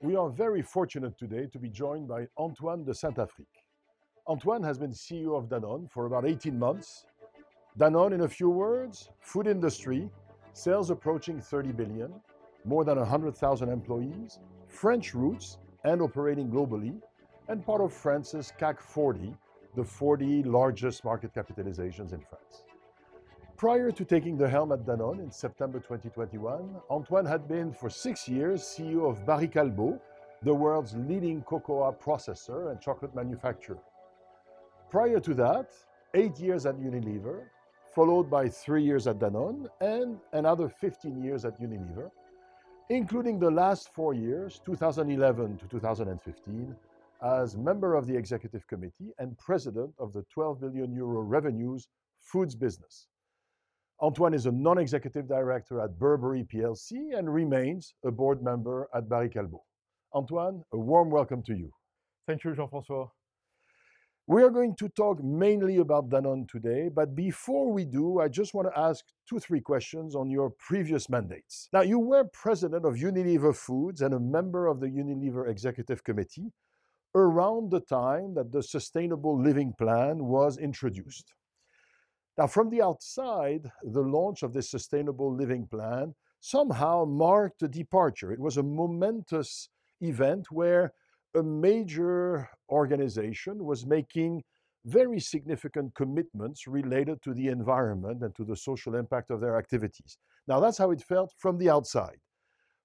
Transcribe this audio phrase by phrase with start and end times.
[0.00, 3.64] We are very fortunate today to be joined by Antoine de Saint-Affrique.
[4.28, 7.06] Antoine has been CEO of Danone for about 18 months.
[7.78, 10.08] Danone, in a few words, food industry,
[10.52, 12.12] sales approaching 30 billion,
[12.64, 17.00] more than 100,000 employees, French roots and operating globally,
[17.48, 19.34] and part of France's CAC 40,
[19.74, 22.62] the 40 largest market capitalizations in France.
[23.56, 28.28] Prior to taking the helm at Danone in September 2021, Antoine had been for six
[28.28, 29.98] years CEO of Barry Callebaut,
[30.42, 33.78] the world's leading cocoa processor and chocolate manufacturer.
[34.90, 35.70] Prior to that,
[36.12, 37.44] eight years at Unilever,
[37.94, 42.10] followed by three years at Danone and another 15 years at Unilever,
[42.90, 46.76] including the last four years, 2011 to 2015,
[47.22, 51.88] as member of the executive committee and president of the 12 billion euro revenues
[52.20, 53.06] foods business.
[54.02, 59.30] Antoine is a non-executive director at Burberry plc and remains a board member at Barry
[59.30, 59.64] Callebaut.
[60.14, 61.70] Antoine, a warm welcome to you.
[62.26, 63.08] Thank you, Jean-François.
[64.26, 68.52] We are going to talk mainly about Danone today, but before we do, I just
[68.52, 71.70] want to ask two, three questions on your previous mandates.
[71.72, 76.52] Now, you were president of Unilever Foods and a member of the Unilever Executive Committee
[77.14, 81.32] around the time that the Sustainable Living Plan was introduced.
[82.38, 88.30] Now, from the outside, the launch of this Sustainable Living Plan somehow marked a departure.
[88.30, 89.70] It was a momentous
[90.02, 90.92] event where
[91.34, 94.42] a major organization was making
[94.84, 100.18] very significant commitments related to the environment and to the social impact of their activities.
[100.46, 102.18] Now, that's how it felt from the outside.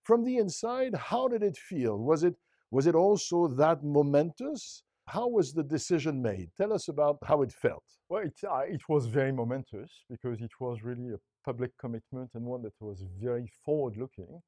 [0.04, 1.98] From the inside, how did it feel?
[1.98, 2.36] Was it,
[2.72, 4.84] was it also that momentous?
[5.12, 6.52] How was the decision made?
[6.56, 7.84] Tell us about how it felt.
[8.08, 12.46] Well, it, uh, it was very momentous because it was really a public commitment and
[12.46, 14.42] one that was very forward looking.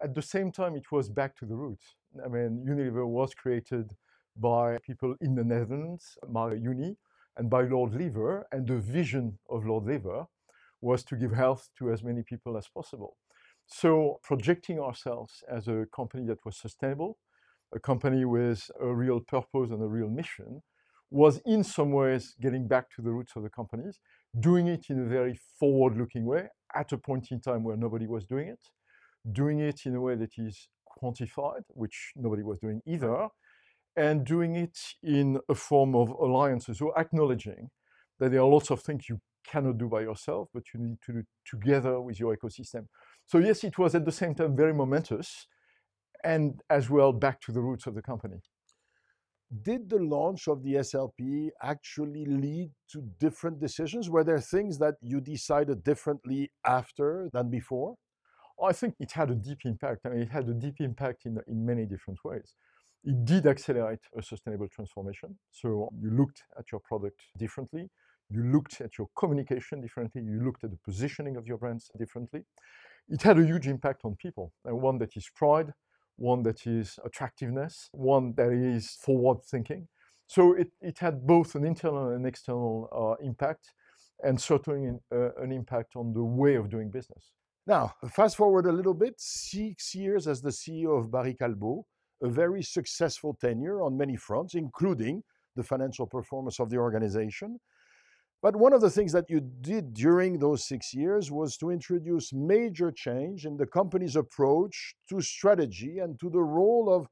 [0.00, 1.96] At the same time, it was back to the roots.
[2.24, 3.90] I mean, Unilever was created
[4.36, 6.96] by people in the Netherlands, Mark Uni,
[7.36, 10.26] and by Lord Lever, and the vision of Lord Lever
[10.80, 13.16] was to give health to as many people as possible.
[13.66, 17.18] So, projecting ourselves as a company that was sustainable,
[17.74, 20.62] a company with a real purpose and a real mission,
[21.10, 24.00] was in some ways getting back to the roots of the companies,
[24.40, 28.06] doing it in a very forward looking way at a point in time where nobody
[28.06, 28.58] was doing it,
[29.32, 30.68] doing it in a way that is
[31.00, 33.28] quantified, which nobody was doing either,
[33.96, 37.70] and doing it in a form of alliances, so acknowledging
[38.18, 41.12] that there are lots of things you cannot do by yourself, but you need to
[41.12, 42.86] do together with your ecosystem.
[43.26, 45.46] So, yes, it was at the same time very momentous
[46.24, 48.40] and as well back to the roots of the company.
[49.62, 54.10] Did the launch of the SLP actually lead to different decisions?
[54.10, 57.94] Were there things that you decided differently after than before?
[58.62, 60.06] I think it had a deep impact.
[60.06, 62.54] I mean, it had a deep impact in, in many different ways.
[63.04, 65.36] It did accelerate a sustainable transformation.
[65.50, 67.90] So um, you looked at your product differently,
[68.30, 72.44] you looked at your communication differently, you looked at the positioning of your brands differently.
[73.08, 75.74] It had a huge impact on people, and one that is pride,
[76.16, 79.88] one that is attractiveness, one that is forward thinking.
[80.26, 83.72] So it, it had both an internal and external uh, impact,
[84.22, 87.32] and certainly an, uh, an impact on the way of doing business.
[87.66, 91.84] Now, fast forward a little bit, six years as the CEO of Barry Callebaut,
[92.22, 95.22] a very successful tenure on many fronts, including
[95.56, 97.58] the financial performance of the organization.
[98.44, 102.30] But one of the things that you did during those six years was to introduce
[102.30, 107.06] major change in the company's approach to strategy and to the role of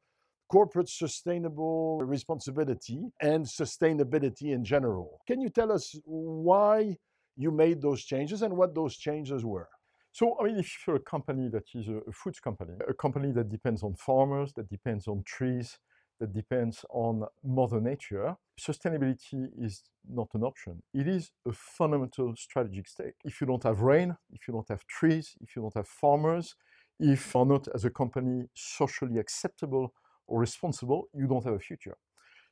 [0.51, 5.21] corporate sustainable responsibility and sustainability in general.
[5.27, 6.99] Can you tell us why
[7.39, 9.71] you made those changes and what those changes were?
[10.11, 13.49] So, I mean, if you're a company that is a, food company, a company that
[13.49, 15.79] depends on farmers, that depends on trees,
[16.23, 20.81] that depends on Mother Nature, sustainability is not an option.
[20.95, 23.17] It is a fundamental strategic stake.
[23.25, 26.55] If you don't have rain, if you don't have trees, if you don't have farmers,
[27.01, 29.93] if you are not as a company socially acceptable
[30.29, 31.97] or responsible, you don't have a future.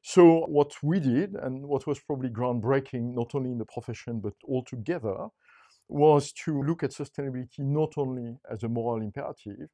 [0.02, 4.34] So, what we did, and what was probably groundbreaking not only in the profession but
[4.48, 5.28] altogether,
[5.88, 9.68] was to look at sustainability not only as a moral imperative,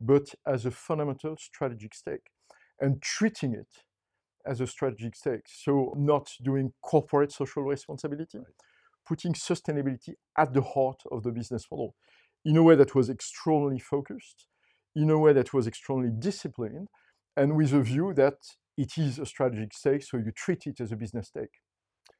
[0.00, 2.30] but as a fundamental strategic stake
[2.80, 3.68] and treating it
[4.46, 5.46] as a strategic stake.
[5.46, 8.46] So, not doing corporate social responsibility, right.
[9.06, 11.94] putting sustainability at the heart of the business model
[12.44, 14.46] in a way that was extremely focused,
[14.96, 16.88] in a way that was extremely disciplined,
[17.36, 18.34] and with a view that
[18.76, 21.60] it is a strategic stake, so you treat it as a business stake.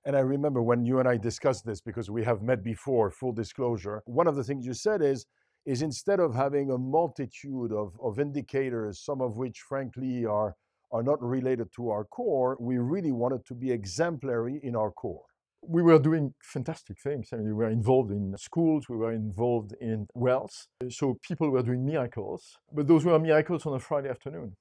[0.04, 3.32] And I remember when you and I discussed this because we have met before, full
[3.32, 5.26] disclosure, one of the things you said is
[5.64, 10.56] is instead of having a multitude of, of indicators, some of which, frankly, are,
[10.90, 15.22] are not related to our core, we really wanted to be exemplary in our core.
[15.64, 17.28] We were doing fantastic things.
[17.32, 20.66] I mean, we were involved in schools, we were involved in wells.
[20.90, 24.56] So people were doing miracles, but those were miracles on a Friday afternoon.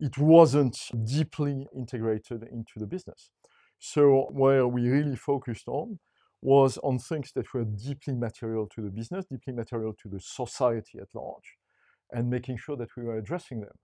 [0.00, 3.30] It wasn't deeply integrated into the business.
[3.78, 5.98] So, where we really focused on
[6.42, 10.98] was on things that were deeply material to the business, deeply material to the society
[11.00, 11.56] at large,
[12.10, 13.78] and making sure that we were addressing them.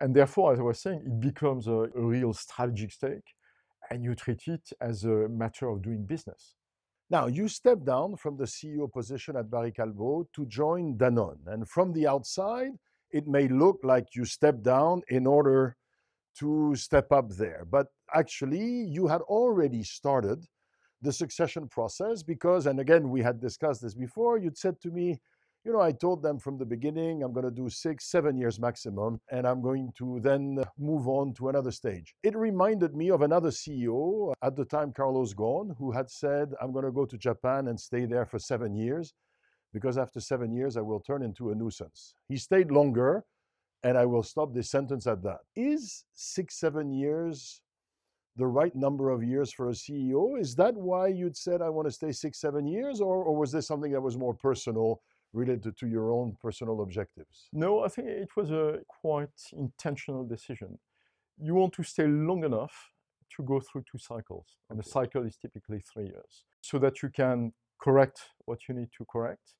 [0.00, 3.34] And therefore, as I was saying, it becomes a, a real strategic stake,
[3.90, 6.54] and you treat it as a matter of doing business.
[7.10, 11.46] Now, you stepped down from the CEO position at Barry Callebaut to join Danone.
[11.46, 12.72] And from the outside,
[13.10, 15.76] it may look like you stepped down in order
[16.38, 17.64] to step up there.
[17.68, 20.46] But actually, you had already started
[21.02, 25.20] the succession process because, and again, we had discussed this before, you'd said to me,
[25.64, 28.60] you know, I told them from the beginning, I'm going to do six, seven years
[28.60, 32.14] maximum, and I'm going to then move on to another stage.
[32.22, 36.72] It reminded me of another CEO at the time, Carlos Ghosn, who had said, I'm
[36.72, 39.12] going to go to Japan and stay there for seven years
[39.72, 42.14] because after seven years, I will turn into a nuisance.
[42.28, 43.24] He stayed longer,
[43.82, 45.40] and I will stop this sentence at that.
[45.56, 47.60] Is six, seven years
[48.36, 50.38] the right number of years for a CEO?
[50.38, 53.00] Is that why you'd said, I want to stay six, seven years?
[53.00, 55.00] Or, or was this something that was more personal,
[55.32, 57.48] related to your own personal objectives?
[57.52, 60.78] No, I think it was a quite intentional decision.
[61.38, 62.92] You want to stay long enough
[63.36, 67.10] to go through two cycles, and the cycle is typically three years, so that you
[67.10, 69.54] can correct what you need to correct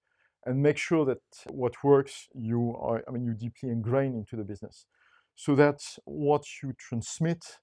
[0.47, 1.19] and make sure that
[1.51, 4.87] what works you are i mean you deeply ingrain into the business
[5.35, 7.59] so that what you transmit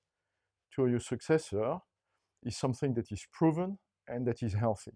[0.75, 1.77] to your successor
[2.43, 4.91] is something that is proven and that is healthy.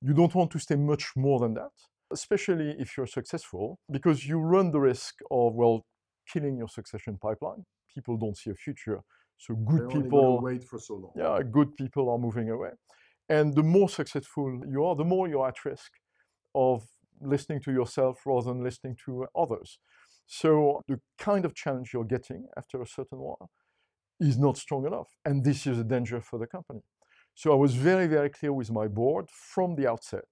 [0.00, 1.72] You don't want to stay much more than that,
[2.12, 5.84] especially if you're successful, because you run the risk of, well,
[6.32, 7.64] killing your succession pipeline.
[7.92, 9.00] People don't see a future.
[9.38, 11.12] So good They're people wait for so long.
[11.16, 12.70] Yeah, good people are moving away.
[13.28, 15.92] And the more successful you are, the more you're at risk
[16.54, 16.84] of
[17.20, 19.78] listening to yourself rather than listening to others.
[20.26, 23.50] So the kind of challenge you're getting after a certain while
[24.20, 25.08] is not strong enough.
[25.24, 26.80] And this is a danger for the company.
[27.34, 30.28] So I was very, very clear with my board from the outset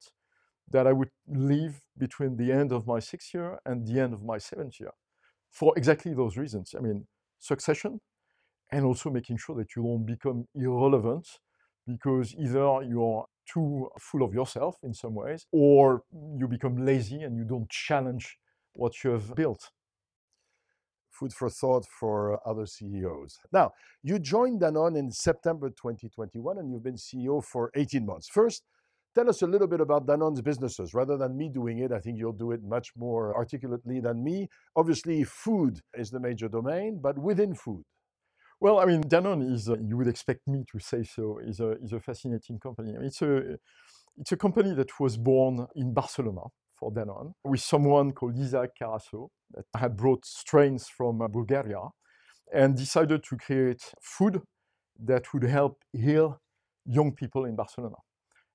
[0.68, 4.24] that I would leave between the end of my sixth year and the end of
[4.24, 4.92] my seventh year
[5.50, 6.74] for exactly those reasons.
[6.76, 7.06] I mean,
[7.38, 8.00] succession
[8.72, 11.28] and also making sure that you don't become irrelevant
[11.86, 16.02] because either you're too full of yourself in some ways or
[16.36, 18.38] you become lazy and you don't challenge
[18.72, 19.70] what you have built
[21.18, 23.38] food for thought for other CEOs.
[23.52, 23.72] Now,
[24.02, 28.28] you joined Danone in September 2021 and you've been CEO for 18 months.
[28.28, 28.64] First,
[29.14, 30.94] tell us a little bit about Danone's businesses.
[30.94, 34.48] Rather than me doing it, I think you'll do it much more articulately than me.
[34.76, 37.84] Obviously, food is the major domain, but within food.
[38.60, 41.72] Well, I mean, Danone is, uh, you would expect me to say so, is a,
[41.82, 42.94] is a fascinating company.
[43.02, 43.58] It's, a,
[44.18, 46.42] it's a company that was born in Barcelona
[46.78, 51.82] for Danone with someone called Isaac Carasso that had brought strains from uh, Bulgaria
[52.52, 54.43] and decided to create food
[54.99, 56.40] that would help heal
[56.84, 57.96] young people in Barcelona.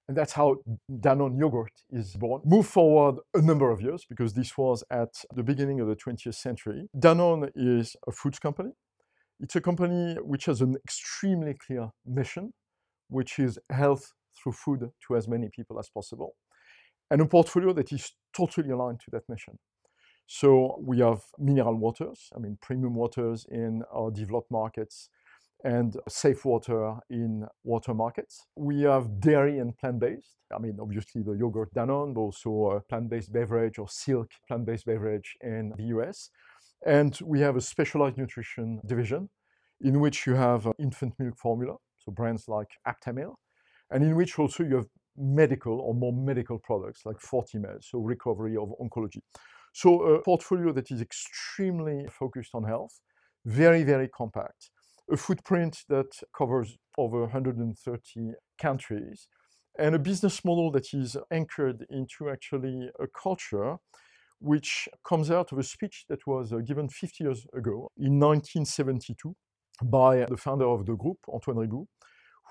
[0.07, 0.57] And that's how
[0.89, 2.41] Danone yogurt is born.
[2.43, 6.35] Move forward a number of years because this was at the beginning of the 20th
[6.35, 6.89] century.
[6.97, 8.71] Danone is a foods company.
[9.39, 12.53] It's a company which has an extremely clear mission,
[13.09, 16.35] which is health through food to as many people as possible
[17.11, 19.59] and a portfolio that is totally aligned to that mission.
[20.25, 25.09] So we have mineral waters, I mean, premium waters in our developed markets
[25.63, 28.47] and safe water in water markets.
[28.55, 30.37] We have dairy and plant-based.
[30.55, 35.35] I mean, obviously the yogurt Danone, but also a plant-based beverage or silk plant-based beverage
[35.41, 36.29] in the US.
[36.85, 39.29] And we have a specialized nutrition division
[39.81, 43.35] in which you have uh, infant milk formula, so brands like Aptamil,
[43.89, 44.87] and in which also you have
[45.17, 49.21] medical or more medical products like Fortimel, so recovery of oncology.
[49.73, 52.99] So a portfolio that is extremely focused on health,
[53.45, 54.69] very, very compact,
[55.11, 59.27] a footprint that covers over 130 countries,
[59.79, 63.77] and a business model that is anchored into actually a culture
[64.39, 69.35] which comes out of a speech that was uh, given 50 years ago in 1972
[69.83, 71.85] by the founder of the group, Antoine Riboud,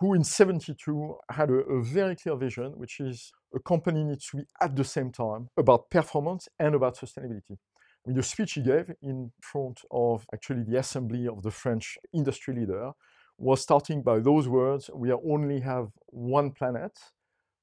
[0.00, 4.38] who in 72 had a, a, very clear vision, which is a company needs to
[4.38, 7.52] be at the same time about performance and about sustainability.
[7.52, 11.99] I mean, the speech he gave in front of actually the assembly of the French
[12.14, 12.92] industry leader
[13.37, 16.99] was starting by those words, we only have one planet,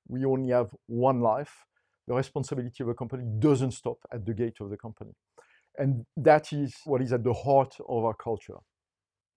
[0.07, 1.65] we only have one life,
[2.07, 5.11] the responsibility of a company doesn't stop at the gate of the company.
[5.77, 8.57] And that is what is at the heart of our culture.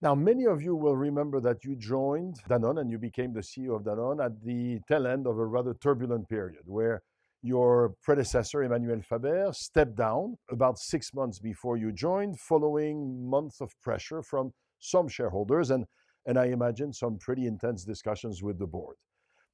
[0.02, 3.76] Now, many of you will remember that you joined Danone and you became the CEO
[3.76, 7.02] of Danone at the tail end of a rather turbulent period where
[7.42, 13.78] your predecessor, Emmanuel Faber, stepped down about six months before you joined, following months of
[13.82, 15.84] pressure from some shareholders and,
[16.24, 18.96] and I imagine some pretty intense discussions with the board.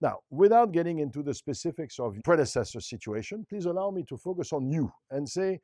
[0.00, 4.70] Now, without getting into the specifics of predecessor situation, please allow me to focus on
[4.70, 5.60] you and say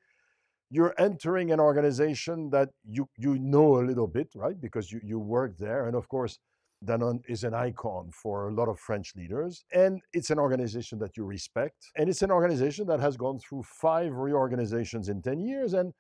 [0.72, 4.58] you're entering an organization that you, you know a little bit, right?
[4.58, 5.86] Because you, you work there.
[5.86, 6.38] And of course,
[6.82, 9.66] Danone is an icon for a lot of French leaders.
[9.74, 11.90] And it's an organization that you respect.
[11.94, 15.92] And it's an organization that has gone through five reorganizations in 10 years and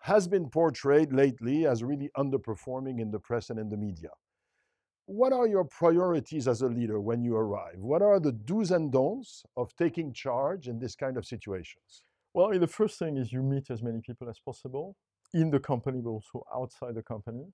[0.00, 4.10] has been portrayed lately as really underperforming in the press and in the media.
[5.06, 7.78] What are your priorities as a leader when you arrive?
[7.78, 12.02] What are the do's and don'ts of taking charge in this kind of situations?
[12.34, 14.96] Well, the first thing is you meet as many people as possible
[15.34, 17.44] in the company, but also outside the company,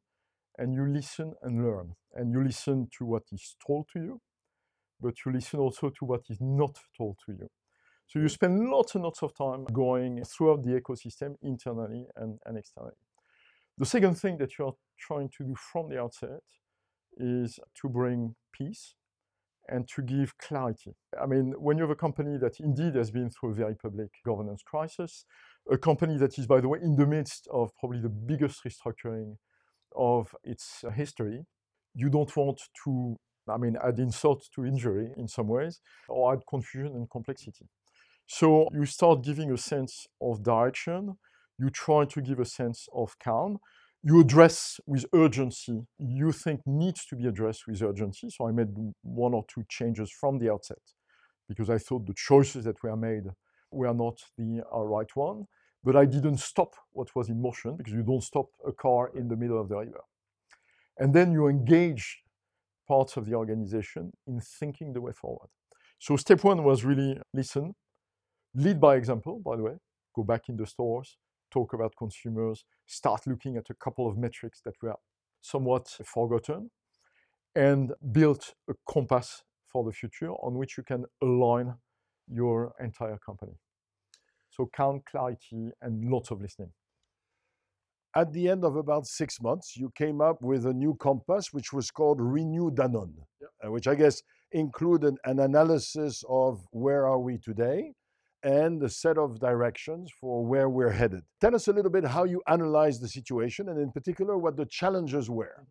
[0.56, 1.94] and you listen and learn.
[2.14, 4.20] And you listen to what is told to you,
[5.00, 7.49] but you listen also to what is not told to you.
[8.06, 12.56] So you spend lots and lots of time going throughout the ecosystem internally and, and
[12.56, 12.94] externally.
[13.78, 16.42] The second thing that you're trying to do from the outset
[17.16, 18.94] is to bring peace
[19.68, 20.94] and to give clarity.
[21.20, 24.10] I mean, when you have a company that indeed has been through a very public
[24.25, 25.25] governance crisis,
[25.70, 29.37] a company that is, by the way, in the midst of probably the biggest restructuring
[29.96, 31.44] of its history,
[31.94, 33.16] you don't want to,
[33.48, 37.66] I mean, add insult to injury in some ways or add confusion and complexity.
[38.26, 41.16] So you start giving a sense of direction,
[41.58, 43.58] you try to give a sense of calm,
[44.02, 48.30] you address with urgency you think needs to be addressed with urgency.
[48.30, 48.68] So I made
[49.02, 50.78] one or two changes from the outset
[51.48, 53.24] because I thought the choices that were made
[53.70, 55.46] were not the uh, right one.
[55.84, 59.28] But I didn't stop what was in motion because you don't stop a car in
[59.28, 60.00] the middle of the river.
[60.98, 62.22] And then you engage
[62.86, 65.48] parts of the organization in thinking the way forward.
[66.00, 67.74] So step one was really listen,
[68.54, 69.76] lead by example, by the way,
[70.14, 71.16] go back in the stores,
[71.50, 74.94] talk about consumers, start looking at a couple of metrics that were
[75.40, 76.70] somewhat forgotten,
[77.54, 81.74] and build a compass for the future on which you can align
[82.30, 83.52] your entire company.
[84.50, 86.72] So count clarity and lots of listening.
[88.16, 91.72] At the end of about six months, you came up with a new compass, which
[91.72, 93.50] was called Renew Danone, yep.
[93.64, 97.92] uh, which I guess included an analysis of where are we today,
[98.42, 101.23] and a set of directions for where we're headed.
[101.40, 104.66] Tell us a little bit how you analyzed the situation and, in particular, what the
[104.66, 105.66] challenges were.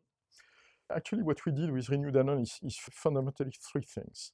[0.94, 4.32] Actually, what we did with Renew Danone is, is fundamentally three things.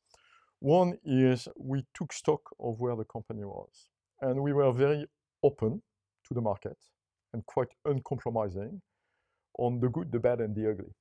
[0.60, 3.90] One is we took stock of where the company was,
[4.22, 5.06] and we were very
[5.44, 5.82] open
[6.28, 6.78] to the market
[7.34, 8.82] and quite uncompromising
[9.60, 10.94] on the good, the bad, and the ugly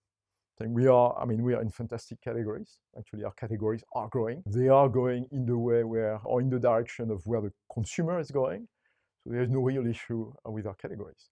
[0.61, 2.78] we are, I mean, we are in fantastic categories.
[2.97, 4.42] Actually, our categories are growing.
[4.47, 8.21] They are going in the way where, or in the direction of where the consumer
[8.21, 8.68] is going.
[9.25, 11.30] So there is no real issue uh, with our categories.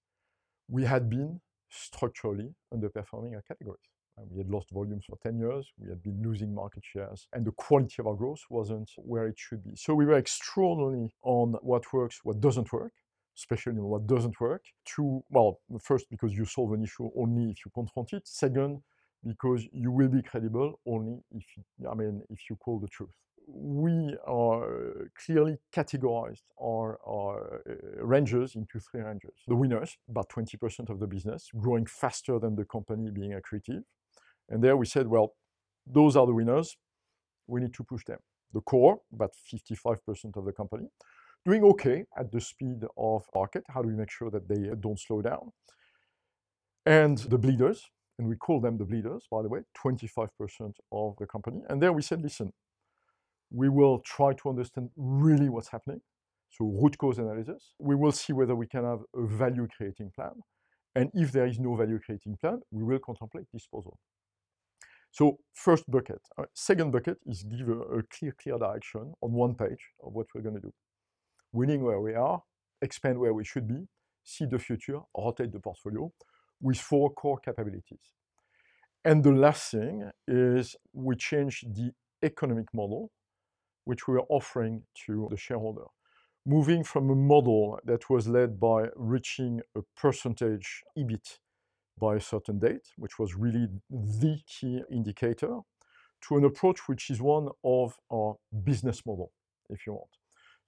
[0.68, 3.80] We had been structurally underperforming our categories.
[4.28, 5.72] we had lost volumes for 10 years.
[5.78, 9.38] We had been losing market shares, and the quality of our growth wasn't where it
[9.38, 9.76] should be.
[9.76, 12.92] So we were extraordinarily on what works, what doesn't work,
[13.36, 14.64] especially on what doesn't work.
[14.96, 18.28] To well, first because you solve an issue only if you confront it.
[18.28, 18.82] Second,
[19.26, 23.10] because you will be credible only if you, I mean if you call the truth.
[23.46, 29.32] We are clearly categorized our, our uh, ranges into three ranges.
[29.48, 33.82] The winners, about 20% of the business, growing faster than the company being accretive.
[34.48, 35.34] And there we said, well,
[35.84, 36.76] those are the winners.
[37.48, 38.18] We need to push them.
[38.52, 40.86] The core, about 55% of the company,
[41.44, 43.64] doing okay at the speed of market.
[43.68, 45.52] How do we make sure that they don't slow down?
[46.86, 50.28] And the bleeders, and we call them the bleeders, by the way, 25%
[50.92, 51.62] of the company.
[51.70, 52.52] And there we said, listen,
[53.50, 56.02] we will try to understand really what's happening.
[56.50, 57.72] So root cause analysis.
[57.78, 60.32] We will see whether we can have a value creating plan.
[60.94, 63.98] And if there is no value creating plan, we will contemplate disposal.
[65.10, 66.20] So first bucket.
[66.36, 70.26] Uh, second bucket is give a, a clear, clear direction on one page of what
[70.34, 70.74] we're going to do.
[71.52, 72.42] Winning where we are,
[72.82, 73.88] expand where we should be,
[74.24, 76.12] see the future, rotate the portfolio,
[76.60, 78.14] with four core capabilities.
[79.04, 83.10] And the last thing is we changed the economic model,
[83.84, 85.86] which we were offering to the shareholder.
[86.46, 91.38] Moving from a model that was led by reaching a percentage EBIT
[91.98, 95.60] by a certain date, which was really the key indicator,
[96.22, 99.32] to an approach which is one of our business model,
[99.68, 100.19] if you want.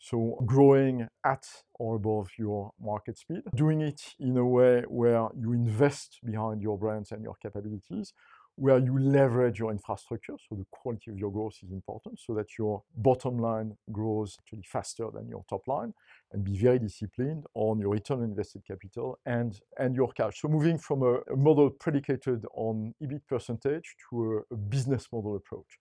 [0.05, 5.53] So growing at or above your market speed, doing it in a way where you
[5.53, 8.13] invest behind your brands and your capabilities,
[8.57, 10.35] where you leverage your infrastructure.
[10.49, 14.65] So the quality of your growth is important so that your bottom line grows actually
[14.65, 15.95] faster than your top line
[16.33, 20.41] and be very disciplined on your return on invested capital and, and your cash.
[20.41, 25.37] So moving from a, a model predicated on EBIT percentage to a, a business model
[25.37, 25.79] approach.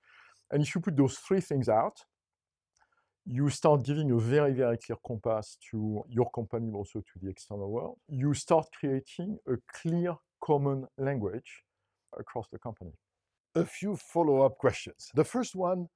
[0.51, 2.03] And if you put those three things out,
[3.25, 7.29] you start giving a very, very clear compass to your company, but also to the
[7.29, 7.97] external world.
[8.07, 11.63] You start creating a clear common language
[12.17, 12.93] across the company.
[13.55, 15.09] A few follow up questions.
[15.13, 15.87] The first one,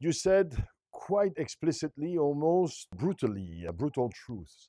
[0.00, 4.68] you said quite explicitly, almost brutally, a brutal truth.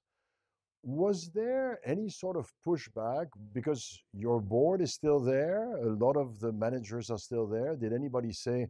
[0.84, 5.76] Was there any sort of pushback because your board is still there?
[5.78, 7.76] A lot of the managers are still there.
[7.76, 8.68] Did anybody say,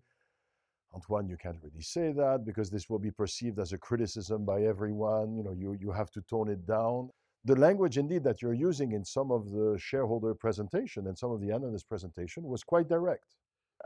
[0.93, 4.63] Antoine, you can't really say that because this will be perceived as a criticism by
[4.63, 5.35] everyone.
[5.35, 7.09] You know, you, you have to tone it down
[7.45, 11.39] the language indeed that you're using in some of the shareholder presentation and some of
[11.39, 13.35] the analyst presentation was quite direct.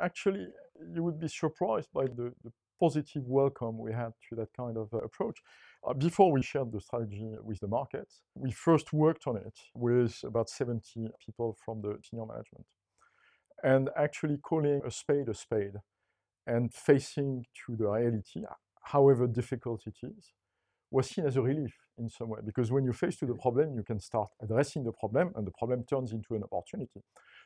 [0.01, 0.47] Actually,
[0.93, 4.91] you would be surprised by the, the positive welcome we had to that kind of
[4.91, 5.39] uh, approach.
[5.87, 10.19] Uh, before we shared the strategy with the market, we first worked on it with
[10.23, 12.65] about 70 people from the senior management.
[13.63, 15.75] And actually calling a spade a spade
[16.45, 18.43] and facing to the reality,
[18.83, 20.33] however difficult it is,
[20.91, 22.39] was seen as a relief in some way.
[22.45, 25.51] Because when you face to the problem you can start addressing the problem and the
[25.51, 27.01] problem turns into an opportunity.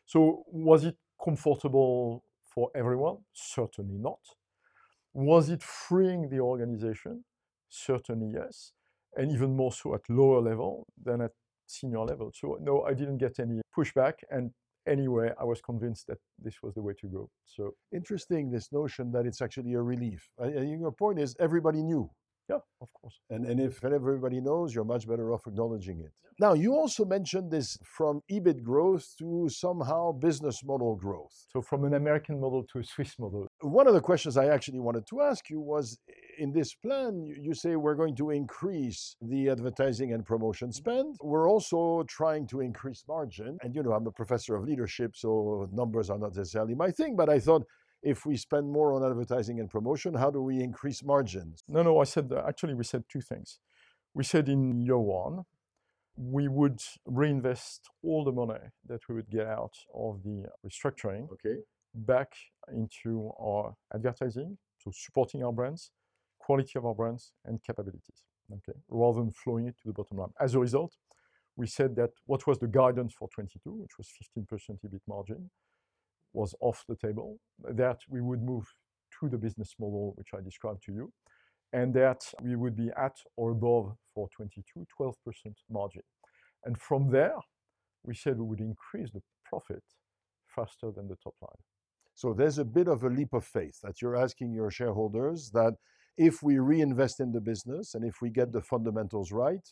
[0.06, 3.18] So was it comfortable for everyone?
[3.34, 4.20] Certainly not.
[5.14, 7.24] Was it freeing the organization?
[7.70, 8.74] Certainly yes.
[9.16, 11.32] And even more so at lower level than at
[11.66, 12.32] senior level.
[12.34, 14.52] So no i didn't get any pushback and
[14.88, 19.12] anyway i was convinced that this was the way to go so interesting this notion
[19.12, 22.10] that it's actually a relief uh, uh, I, I, your point is everybody knew
[22.50, 23.20] yeah, of course.
[23.30, 26.12] And, and if everybody knows, you're much better off acknowledging it.
[26.40, 31.34] Now, you also mentioned this from EBIT growth to somehow business model growth.
[31.50, 33.48] So, from an American model to a Swiss model.
[33.62, 35.98] One of the questions I actually wanted to ask you was
[36.38, 40.84] in this plan, you say we're going to increase the advertising and promotion mm-hmm.
[40.84, 41.16] spend.
[41.22, 43.58] We're also trying to increase margin.
[43.62, 47.16] And, you know, I'm a professor of leadership, so numbers are not necessarily my thing,
[47.16, 47.64] but I thought
[48.04, 51.64] if we spend more on advertising and promotion, how do we increase margins?
[51.68, 53.60] No, no, I said, actually, we said two things.
[54.14, 55.44] We said in year one,
[56.16, 61.58] we would reinvest all the money that we would get out of the restructuring okay.
[61.94, 62.34] back
[62.74, 65.92] into our advertising, so supporting our brands,
[66.48, 68.22] quality of our brands, and capabilities,
[68.58, 70.34] okay, rather than flowing it to the bottom line.
[70.40, 70.94] As a result,
[71.58, 74.08] we said that what was the guidance for 22, which was
[74.40, 74.46] 15%
[74.86, 75.50] EBIT margin,
[76.32, 77.30] was off the table,
[77.84, 78.66] that we would move
[79.20, 81.12] to the business model which I described to you,
[81.74, 85.14] and that we would be at or above for 22, 12%
[85.70, 86.04] margin.
[86.64, 87.40] And from there,
[88.04, 89.84] we said we would increase the profit
[90.56, 91.64] faster than the top line.
[92.16, 95.74] So there's a bit of a leap of faith that you're asking your shareholders that
[96.18, 99.68] if we reinvest in the business and if we get the fundamentals right,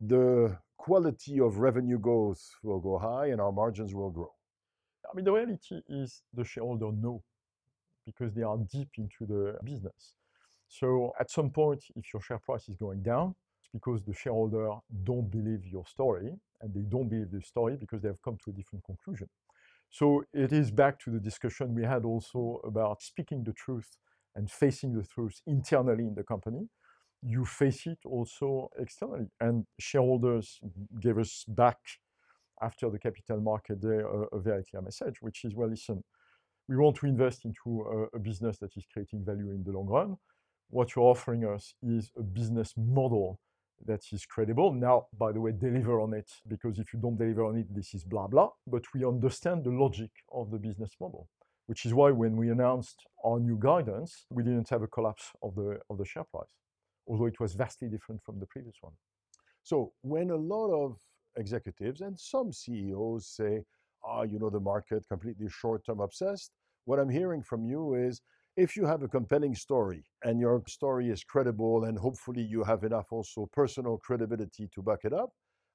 [0.00, 4.32] the quality of revenue growth will go high and our margins will grow.
[5.10, 7.22] I mean, the reality is the shareholder know
[8.04, 10.14] because they are deep into the business.
[10.68, 14.70] So at some point, if your share price is going down, it's because the shareholder
[15.04, 18.50] don't believe your story, and they don't believe the story because they have come to
[18.50, 19.28] a different conclusion.
[19.90, 23.98] So it is back to the discussion we had also about speaking the truth
[24.34, 26.68] and facing the truth internally in the company.
[27.22, 30.60] You face it also externally, and shareholders
[31.00, 31.78] gave us back
[32.60, 36.02] after the capital market day a, a, very clear message, which is, well, listen,
[36.68, 39.86] we want to invest into a, a, business that is creating value in the long
[39.86, 40.16] run.
[40.70, 43.40] What you're offering us is a business model
[43.84, 44.72] that is credible.
[44.72, 47.94] Now, by the way, deliver on it, because if you don't deliver on it, this
[47.94, 48.50] is blah, blah.
[48.66, 51.28] But we understand the logic of the business model,
[51.66, 55.54] which is why when we announced our new guidance, we didn't have a collapse of
[55.54, 56.54] the, of the share price,
[57.06, 58.94] although it was vastly different from the previous one.
[59.62, 60.98] So when a lot of
[61.36, 63.64] executives and some CEOs say,
[64.04, 66.50] ah, oh, you know, the market completely short term obsessed.
[66.84, 68.20] What I'm hearing from you is
[68.56, 72.84] if you have a compelling story and your story is credible and hopefully you have
[72.84, 75.30] enough also personal credibility to back it up,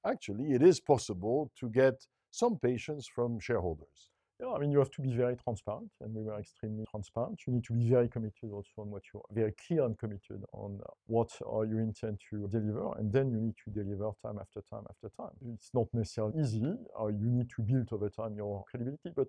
[0.06, 1.94] actually, it is possible to get
[2.30, 4.10] some patience from shareholders.
[4.40, 7.40] Yeah, I mean, you have to be very transparent, and we were extremely transparent.
[7.44, 10.78] You need to be very committed also on what you're very clear and committed on
[11.06, 14.84] what uh, you intend to deliver, and then you need to deliver time after time
[14.88, 15.34] after time.
[15.54, 16.62] It's not necessarily easy.
[17.00, 19.26] Uh, you need to build over time your credibility, but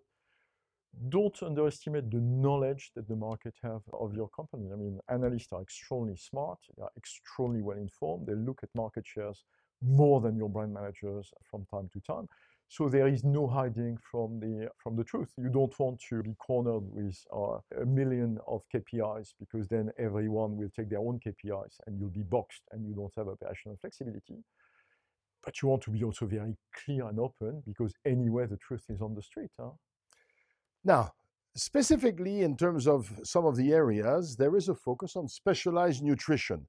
[1.10, 4.70] don't underestimate the knowledge that the market have of your company.
[4.72, 8.28] I mean, analysts are extremely smart, they are extremely well informed.
[8.28, 9.44] They look at market shares
[9.82, 12.28] more than your brand managers from time to time.
[12.72, 15.32] So there is no hiding from the from the truth.
[15.38, 20.56] You don't want to be cornered with uh, a million of KPIs because then everyone
[20.56, 24.44] will take their own KPIs and you'll be boxed and you don't have operational flexibility.
[25.44, 26.56] But you want to be also very
[26.86, 29.50] clear and open because anyway the truth is on the street.
[29.60, 29.72] Huh?
[30.84, 31.14] Now,
[31.56, 36.68] specifically in terms of some of the areas, there is a focus on specialized nutrition.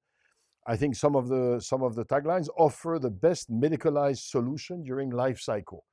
[0.66, 5.10] I think some of the some of the taglines offer the best medicalized solution during
[5.10, 5.84] life cycle,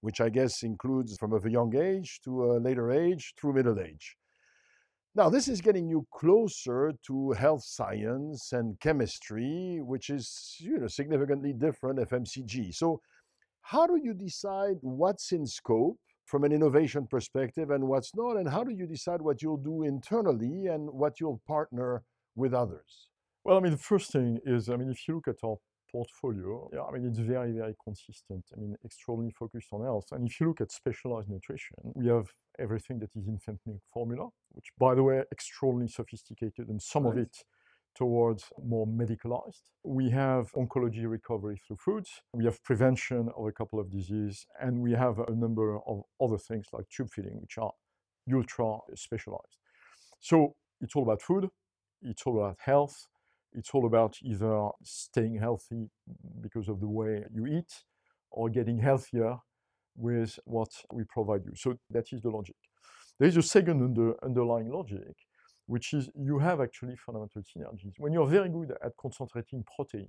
[0.00, 4.16] which I guess includes from a young age to a later age through middle age.
[5.14, 10.86] Now, this is getting you closer to health science and chemistry, which is you know
[10.86, 12.74] significantly different FMCG.
[12.74, 13.00] So,
[13.62, 18.48] how do you decide what's in scope from an innovation perspective and what's not, and
[18.48, 22.04] how do you decide what you'll do internally and what you'll partner
[22.36, 23.08] with others?
[23.44, 25.56] Well, I mean, the first thing is, I mean, if you look at our
[25.90, 28.44] portfolio, yeah, I mean, it's very, very consistent.
[28.56, 30.06] I mean, extraordinarily focused on health.
[30.12, 32.28] And if you look at specialized nutrition, we have
[32.58, 37.18] everything that is infant milk formula, which, by the way, extraordinarily sophisticated, and some right.
[37.18, 37.36] of it
[37.94, 39.64] towards more medicalized.
[39.84, 42.10] We have oncology recovery through foods.
[42.32, 46.38] We have prevention of a couple of diseases, and we have a number of other
[46.38, 47.72] things like tube feeding, which are
[48.32, 49.58] ultra specialized.
[50.20, 51.50] So it's all about food.
[52.02, 53.08] It's all about health
[53.54, 55.90] it's all about either staying healthy
[56.40, 57.72] because of the way you eat
[58.30, 59.36] or getting healthier
[59.96, 61.52] with what we provide you.
[61.54, 62.56] So that is the logic.
[63.18, 65.14] There is a second under, underlying logic,
[65.66, 67.94] which is you have actually fundamental synergies.
[67.98, 70.08] When you're very good at concentrating protein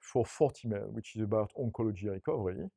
[0.00, 2.68] for Fortimel, which is about oncology recovery,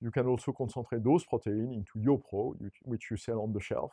[0.00, 3.92] you can also concentrate those protein into YoPro, which you sell on the shelf,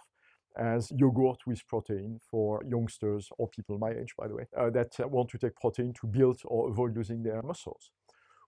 [0.57, 4.91] as yogurt with protein for youngsters or people my age, by the way, uh, that
[5.09, 7.91] want to take protein to build or avoid losing their muscles.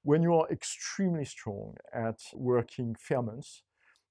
[0.03, 3.63] When you are extremely strong at working ferments,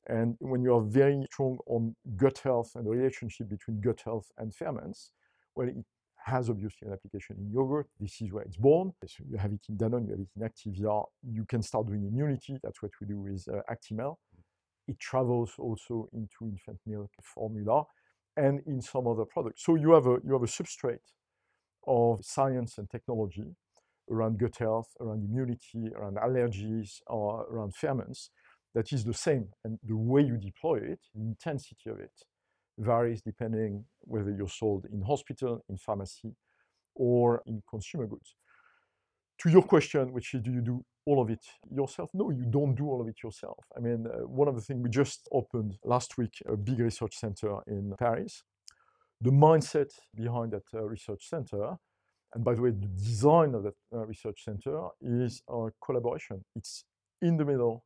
[0.07, 4.31] and when you are very strong on gut health and the relationship between gut health
[4.39, 5.13] and ferments,
[5.55, 5.85] well, it
[6.25, 7.87] has obviously an application in yogurt.
[7.99, 8.93] This is where it's born.
[9.07, 11.05] So you have it in Danone, you have it in Activia.
[11.23, 12.59] You can start doing immunity.
[12.63, 14.17] That's what we do with uh, Actimel
[14.89, 17.85] it travels also into infant milk formula
[18.37, 19.65] and in some other products.
[19.65, 20.99] So you have a, you have a substrate
[21.87, 23.57] of science and technology
[24.11, 28.31] around gut health, around immunity, around allergies, or around ferments
[28.75, 29.49] that is the same.
[29.65, 32.13] And the way you deploy it, the intensity of it,
[32.79, 36.35] varies depending whether you're sold in hospital, in pharmacy,
[36.95, 38.35] or in consumer goods.
[39.41, 41.45] To your question, which is do you do all of it
[41.81, 42.09] yourself?
[42.15, 43.63] No, you don't do all of it yourself.
[43.77, 47.15] I mean, uh, one of the things we just opened last week, a big research
[47.25, 48.45] center in Paris.
[49.21, 51.65] The mindset behind that uh, research center,
[52.33, 56.45] and by the way, the design of that uh, research center is a collaboration.
[56.55, 56.85] It's
[57.21, 57.77] in the middle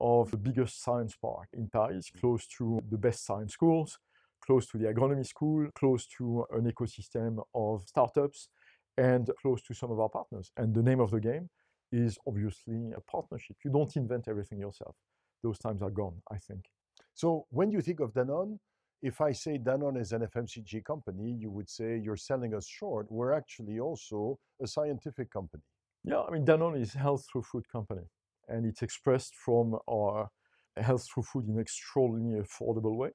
[0.00, 3.98] of the biggest science park in Paris, close to the best science schools,
[4.46, 8.48] close to the agronomy school, close to an ecosystem of startups,
[8.96, 10.46] and close to some of our partners.
[10.56, 11.50] And the name of the game
[11.92, 13.56] is obviously a partnership.
[13.64, 14.96] You don't invent everything yourself.
[15.42, 16.66] Those times are gone, I think.
[17.14, 18.58] So when you think of Danone,
[19.02, 23.06] if I say Danone is an FMCG company, you would say you're selling us short.
[23.10, 25.62] We're actually also a scientific company.
[26.04, 28.02] Yeah, I mean, Danone is health through food company,
[28.48, 30.28] and it's expressed from our
[30.76, 33.10] health through food in an extraordinarily affordable way.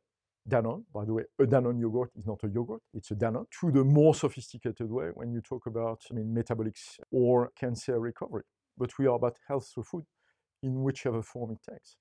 [0.47, 3.71] Danone, by the way, a Danone yogurt is not a yogurt, it's a Danone, to
[3.71, 8.43] the more sophisticated way when you talk about I mean, metabolics or cancer recovery
[8.77, 10.05] but we are about health through food
[10.63, 11.97] in whichever form it takes.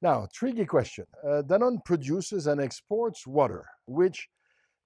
[0.00, 1.06] Now, tricky question.
[1.24, 4.28] Uh, Danone produces and exports water, which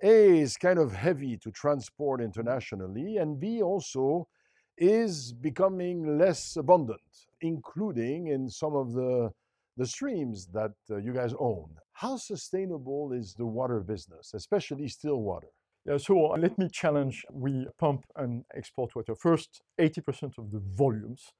[0.02, 4.26] A is kind of heavy to transport internationally, and B also
[4.78, 7.00] is becoming less abundant,
[7.42, 9.30] including in some of the,
[9.76, 11.68] the streams that uh, you guys own.
[11.92, 15.52] How sustainable is the water business, especially still water?
[15.84, 17.24] Yeah, so uh, let me challenge.
[17.32, 19.16] We pump and export water.
[19.16, 21.32] First, 80% of the volumes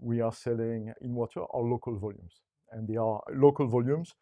[0.00, 2.40] we are selling in water are local volumes.
[2.72, 4.12] And they are local volumes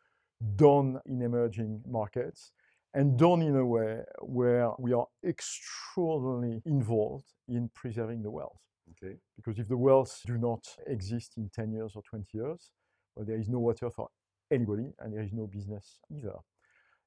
[0.57, 2.53] done in emerging markets
[2.93, 8.61] and done in a way where we are extraordinarily involved in preserving the wells.
[8.91, 9.17] Okay.
[9.37, 12.73] Because if the wells do not exist in 10 years or 20 years,
[13.17, 14.09] well, there is no water for
[14.53, 16.35] anybody and there is no business either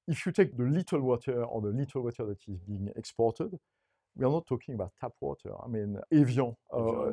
[0.08, 3.58] if you take the little water or the little water that is being exported,
[4.16, 5.52] we are not talking about tap water.
[5.64, 7.12] I mean, Evian, uh,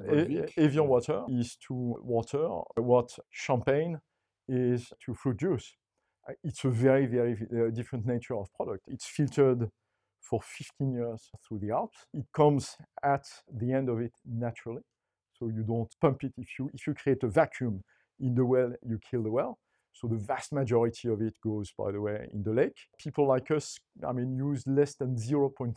[0.56, 4.00] Evian water is to water what champagne
[4.48, 5.74] is to fruit juice.
[6.28, 8.84] uh, it's a very, very uh, different nature of product.
[8.88, 9.68] It's filtered
[10.20, 12.06] for 15 years through the Alps.
[12.14, 14.82] It comes at the end of it naturally.
[15.38, 16.32] So you don't pump it.
[16.36, 17.82] If you, if you create a vacuum
[18.20, 19.58] in the well, you kill the well.
[19.92, 22.76] So the vast majority of it goes, by the way, in the lake.
[22.98, 25.74] People like us, I mean, use less than 0.3%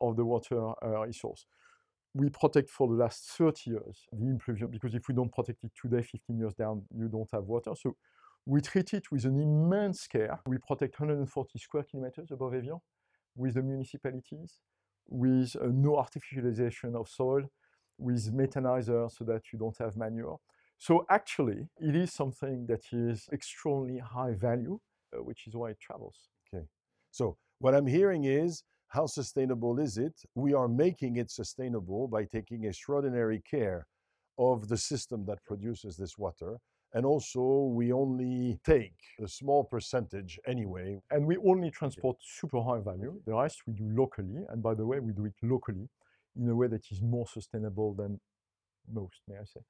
[0.00, 1.46] of the water uh, resource.
[2.14, 5.72] We protect for the last 30 years the impluvium because if we don't protect it
[5.80, 7.72] today, 15 years down, you don't have water.
[7.76, 7.96] So
[8.46, 10.40] we treat it with an immense care.
[10.46, 12.80] We protect 140 square kilometers above Evian
[13.36, 14.60] with the municipalities,
[15.08, 17.42] with uh, no artificialization of soil,
[17.98, 20.38] with methanizer so that you don't have manure.
[20.80, 24.80] So actually, it is something that is extremely high value,
[25.14, 26.30] uh, which is why it travels.
[26.48, 26.64] Okay.
[27.10, 30.14] So what I'm hearing is how sustainable is it?
[30.34, 33.86] We are making it sustainable by taking extraordinary care
[34.38, 36.56] of the system that produces this water.
[36.94, 40.98] And also, we only take a small percentage anyway.
[41.10, 43.20] And we only transport super high value.
[43.26, 44.46] The rest we do locally.
[44.48, 45.90] And by the way, we do it locally
[46.36, 48.18] in a way that is more sustainable than
[48.90, 49.60] most, may I say.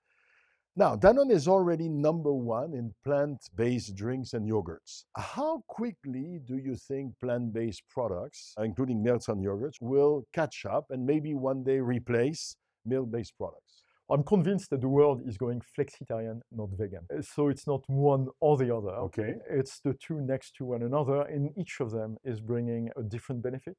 [0.77, 5.03] Now, Danone is already number one in plant based drinks and yogurts.
[5.17, 10.87] How quickly do you think plant based products, including milks and yogurts, will catch up
[10.91, 12.55] and maybe one day replace
[12.87, 13.83] milk based products?
[14.09, 17.07] I'm convinced that the world is going flexitarian, not vegan.
[17.13, 18.91] Uh, So it's not one or the other.
[19.07, 19.35] Okay.
[19.51, 23.43] It's the two next to one another, and each of them is bringing a different
[23.43, 23.77] benefit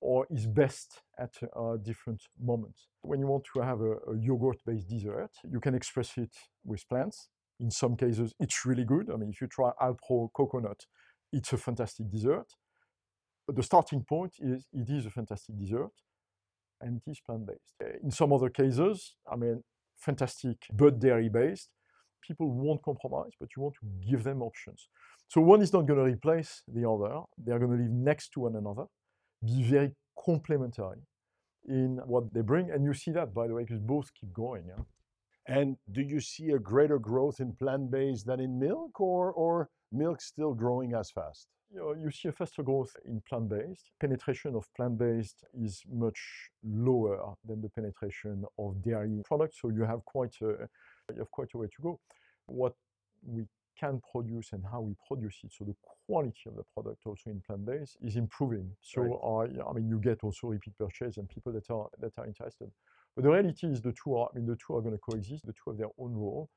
[0.00, 2.74] or is best at a different moment.
[3.02, 6.34] When you want to have a, a yogurt based dessert, you can express it
[6.64, 7.28] with plants.
[7.60, 9.10] In some cases, it's really good.
[9.12, 10.86] I mean, if you try Alpro coconut,
[11.32, 12.46] it's a fantastic dessert.
[13.46, 15.90] But the starting point is it is a fantastic dessert
[16.80, 17.74] and it is plant based.
[17.82, 19.64] Eh, in some other cases, I mean,
[19.96, 21.70] fantastic but dairy based.
[22.22, 24.88] People won't compromise, but you want to give them options.
[25.28, 28.40] So one is not going to replace the other, they're going to live next to
[28.40, 28.84] one another
[29.44, 29.92] be very
[30.24, 31.02] complementary
[31.68, 32.70] in what they bring.
[32.70, 34.64] And you see that, by the way, because both keep going.
[34.66, 34.84] Yeah?
[35.46, 39.70] And do you see a greater growth in plant based than in milk, or, or
[39.90, 41.46] milk still growing as fast?
[41.72, 43.90] You, know, you see a faster growth in plant based.
[44.00, 46.18] Penetration of plant based is much
[46.62, 49.58] lower than the penetration of dairy products.
[49.60, 50.68] So you have quite a,
[51.14, 52.00] you have quite a way to go.
[52.46, 52.74] What
[53.26, 53.44] we
[53.78, 55.52] can produce and how we produce it.
[55.52, 58.76] So the quality of the product also in plant-based is improving.
[58.80, 59.60] So Right.
[59.60, 62.70] I, I mean, you get also repeat purchase and people that are that are interested.
[63.14, 65.46] But the reality is the two are, I mean, the two are going to coexist.
[65.46, 66.48] The two have their own role.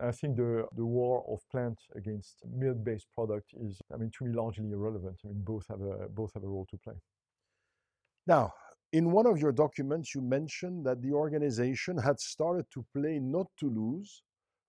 [0.00, 4.32] I think the the war of plant against milk-based product is, I mean, to me,
[4.34, 5.18] largely irrelevant.
[5.24, 6.98] I mean, both have a both have a role to play.
[8.26, 8.52] Now,
[8.92, 13.46] in one of your documents, you mentioned that the organization had started to play not
[13.60, 14.22] to lose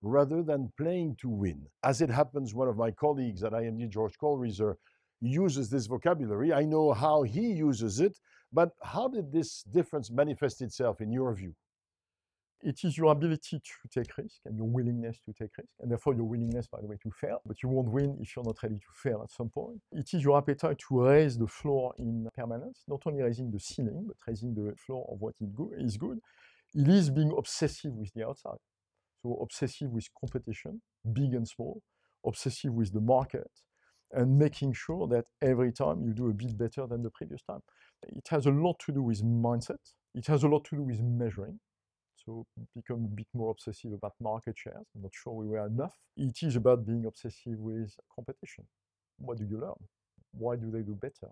[0.04, 1.66] rather than playing to win.
[1.84, 4.76] As it happens, one of my colleagues at IMD, George Kohlrieser,
[5.22, 6.54] uses this vocabulary.
[6.54, 8.20] I know how he uses it,
[8.52, 11.56] but how did this difference manifest itself in your view?
[12.64, 16.16] it is your ability to take risk and your willingness to take risk, and therefore
[16.16, 17.42] your willingness, by the way, to fail.
[17.46, 19.82] But you won't win if you're not ready to fail at some point.
[19.92, 24.06] It is your appetite to raise the floor in permanence, not only raising the ceiling,
[24.08, 25.36] but raising the floor of what
[25.78, 26.20] is good.
[26.74, 28.58] It is being obsessive with the outside.
[29.24, 30.82] So obsessive with competition,
[31.14, 31.82] big and small,
[32.26, 33.50] obsessive with the market,
[34.12, 37.62] and making sure that every time you do a bit better than the previous time.
[38.04, 39.80] It has a lot to do with mindset.
[40.14, 41.60] It has a lot to do with measuring
[42.26, 44.86] so become a bit more obsessive about market shares.
[44.96, 45.98] I'm not sure we were enough.
[46.16, 48.66] It is about being obsessive with competition.
[49.18, 49.88] What do you learn?
[50.32, 51.32] Why do they do better?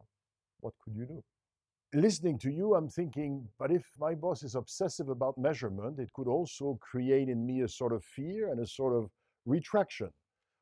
[0.60, 1.24] What could you do?
[1.94, 6.28] Listening to you, I'm thinking, but if my boss is obsessive about measurement, it could
[6.28, 9.10] also create in me a sort of fear and a sort of
[9.46, 10.10] retraction.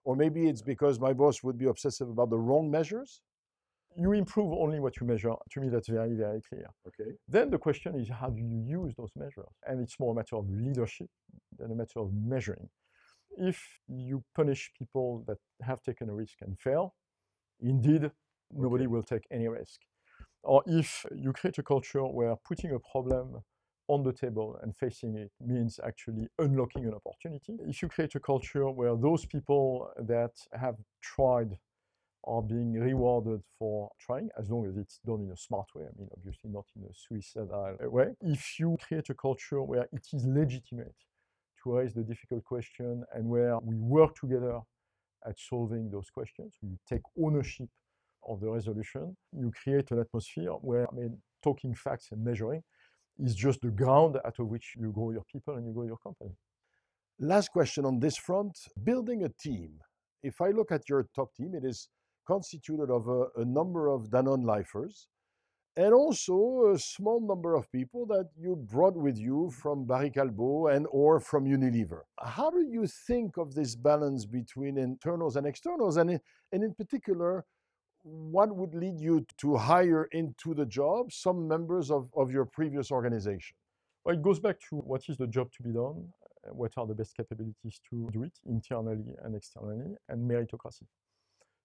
[0.05, 3.21] Or maybe it's because my boss would be obsessive about the wrong measures.
[3.95, 5.33] You improve only what you measure.
[5.51, 6.67] To me, that's very, very clear.
[6.87, 7.11] Okay.
[7.27, 9.53] Then the question is how do you use those measures?
[9.67, 11.09] And it's more a matter of leadership
[11.59, 12.69] than a matter of measuring.
[13.37, 16.95] If you punish people that have taken a risk and fail,
[17.61, 18.11] indeed,
[18.51, 18.87] nobody Okay.
[18.87, 19.81] will take any risk.
[20.43, 23.43] Or if you create a culture where putting a problem
[23.87, 27.57] on the table and facing it means actually unlocking an opportunity.
[27.67, 31.57] If you create a culture where those people that have tried
[32.25, 35.85] are being rewarded for trying, as long as it's done in a smart way.
[35.85, 38.13] I mean, obviously not in a suicidal way.
[38.21, 40.95] If you create a culture where it is legitimate
[41.63, 44.59] to raise the difficult question and where we work together
[45.25, 47.69] at solving those questions, we take ownership
[48.29, 52.63] of the resolution, you create an atmosphere where, I mean, talking facts and measuring
[53.17, 55.97] is just the ground out of which you grow your people and you grow your
[55.97, 56.31] company.
[57.19, 59.79] Last question on this front building a team
[60.23, 61.89] if I look at your top team, it is
[62.27, 65.07] constituted of a, a number of Danone lifers
[65.77, 70.75] and also a small number of people that you brought with you from Barry Callebaut
[70.75, 72.01] and or from Unilever.
[72.21, 75.97] How do you think of this balance between internals and externals?
[75.97, 76.19] And in,
[76.51, 77.45] and in particular,
[78.03, 82.91] what would lead you to hire into the job some members of, of your previous
[82.91, 83.55] organization?
[84.03, 86.07] Well, it goes back to what is the job to be done,
[86.51, 90.87] what are the best capabilities to do it internally and externally, and meritocracy.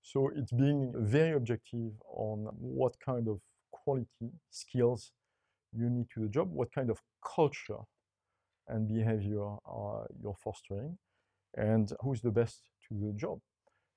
[0.03, 5.13] So it's being very objective on what kind of quality, skills
[5.73, 7.79] you need to the job, what kind of culture
[8.69, 10.99] and behavior are you're fostering,
[11.57, 13.41] and who's the best to the job.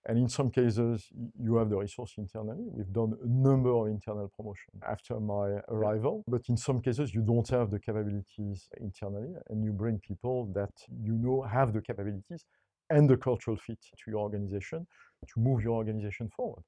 [0.07, 2.65] And in some cases, you have the resource internally.
[2.71, 6.23] We've done a number of internal promotions after my arrival.
[6.27, 10.71] But in some cases, you don't have the capabilities internally, and you bring people that
[11.03, 12.45] you know have the capabilities
[12.89, 14.87] and the cultural fit to your organization
[15.27, 16.63] to move your organization forward.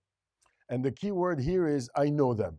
[0.67, 2.57] And the key word here is I know them.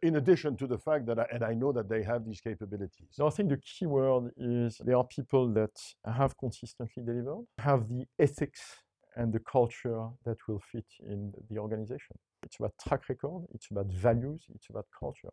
[0.00, 3.08] In addition to the fact that, I, and I know that they have these capabilities.
[3.10, 7.88] So I think the key word is there are people that have consistently delivered, have
[7.88, 8.76] the ethics
[9.20, 12.16] and the culture that will fit in the organization.
[12.42, 15.32] It's about track record, it's about values, it's about culture.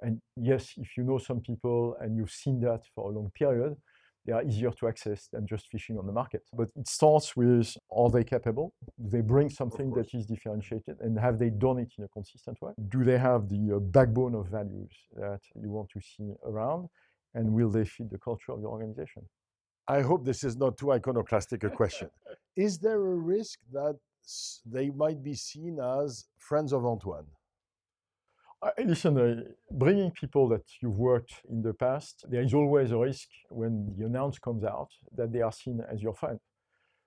[0.00, 3.76] And yes, if you know some people and you've seen that for a long period,
[4.24, 6.42] they are easier to access than just fishing on the market.
[6.60, 8.72] But it starts with are they capable?
[9.02, 10.96] Do they bring something that is differentiated?
[11.00, 12.72] And have they done it in a consistent way?
[12.88, 16.88] Do they have the uh, backbone of values that you want to see around?
[17.34, 19.22] And will they fit the culture of your organization?
[19.88, 22.10] I hope this is not too iconoclastic a question.
[22.56, 23.98] is there a risk that
[24.64, 27.26] they might be seen as friends of Antoine?
[28.62, 32.98] Uh, listen, uh, bringing people that you've worked in the past, there is always a
[32.98, 36.38] risk when the announce comes out that they are seen as your friend.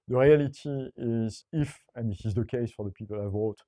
[0.07, 3.59] The reality is, if, and this is the case for the people I vote,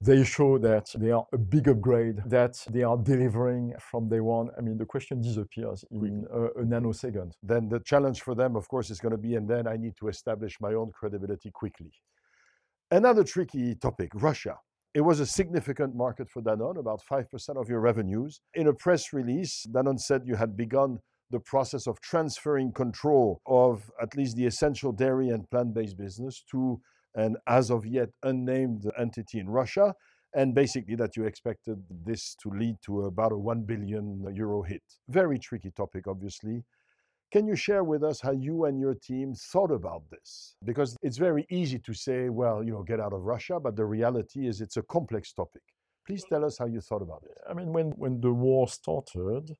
[0.00, 4.48] they show that they are a big upgrade, that they are delivering from day one.
[4.56, 7.32] I mean, the question disappears in a, a nanosecond.
[7.42, 9.96] Then the challenge for them, of course, is going to be, and then I need
[9.96, 11.92] to establish my own credibility quickly.
[12.90, 14.58] Another tricky topic Russia.
[14.94, 18.40] It was a significant market for Danone, about 5% of your revenues.
[18.54, 23.90] In a press release, Danone said you had begun the process of transferring control of
[24.00, 26.80] at least the essential dairy and plant based business to
[27.18, 29.94] an as of yet unnamed entity in Russia,
[30.34, 34.82] and basically that you expected this to lead to about a 1 billion euro hit.
[35.08, 36.64] Very tricky topic, obviously.
[37.32, 40.54] Can you share with us how you and your team thought about this?
[40.64, 43.84] Because it's very easy to say, well, you know, get out of Russia, but the
[43.84, 45.62] reality is it's a complex topic.
[46.06, 47.36] Please tell us how you thought about it.
[47.50, 49.54] I mean, when, when the war started,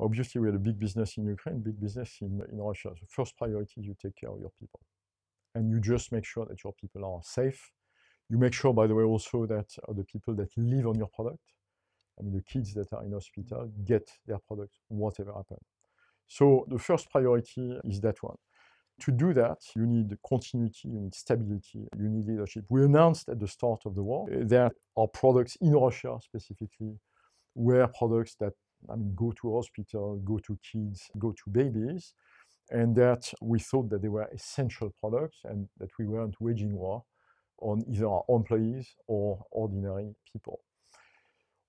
[0.00, 2.90] obviously we had a big business in Ukraine, big business in, in Russia.
[3.00, 4.80] The first priority you take care of your people.
[5.54, 7.70] And you just make sure that your people are safe.
[8.28, 11.08] You make sure, by the way, also that uh, the people that live on your
[11.08, 11.44] product,
[12.18, 15.66] I mean, the kids that are in hospital, get their product, whatever happens.
[16.26, 18.36] So the first priority is that one.
[19.00, 22.64] To do that, you need continuity, you need stability, you need leadership.
[22.68, 26.98] We announced at the start of the war uh, that our products in Russia specifically
[27.54, 28.54] were products that
[28.90, 32.14] I mean, go to hospital, go to kids, go to babies,
[32.70, 37.04] and that we thought that they were essential products and that we weren't waging war
[37.60, 40.60] on either our employees or ordinary people.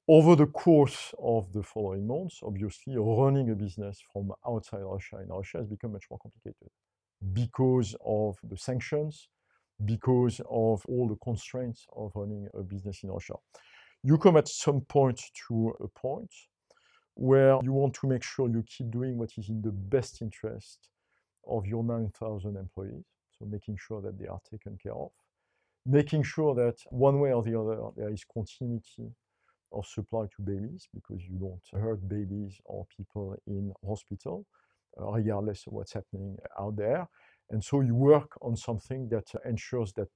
[0.07, 5.29] Over the course of the following months, obviously, running a business from outside Russia in
[5.29, 6.69] Russia has become much more complicated
[7.33, 9.29] because of the sanctions,
[9.83, 13.33] because of all the constraints of running a business in Russia.
[14.03, 16.31] You come at some point to a point
[17.15, 20.89] where you want to make sure you keep doing what is in the best interest
[21.47, 23.05] of your 9,000 employees,
[23.37, 25.11] so making sure that they are taken care of,
[25.85, 29.13] making sure that one way or the other there is continuity
[29.71, 34.45] of supply to babies because you don't hurt babies or people in hospital,
[34.99, 37.07] uh, regardless of what's happening out there.
[37.49, 40.07] And so you work on something that ensures that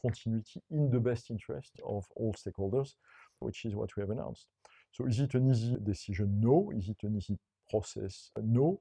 [0.00, 2.94] continuity in the best interest of all stakeholders,
[3.38, 4.46] which is what we have announced.
[4.94, 6.40] So is it an easy decision?
[6.40, 6.72] No.
[6.76, 7.36] Is it an easy
[7.68, 8.30] process?
[8.40, 8.80] No.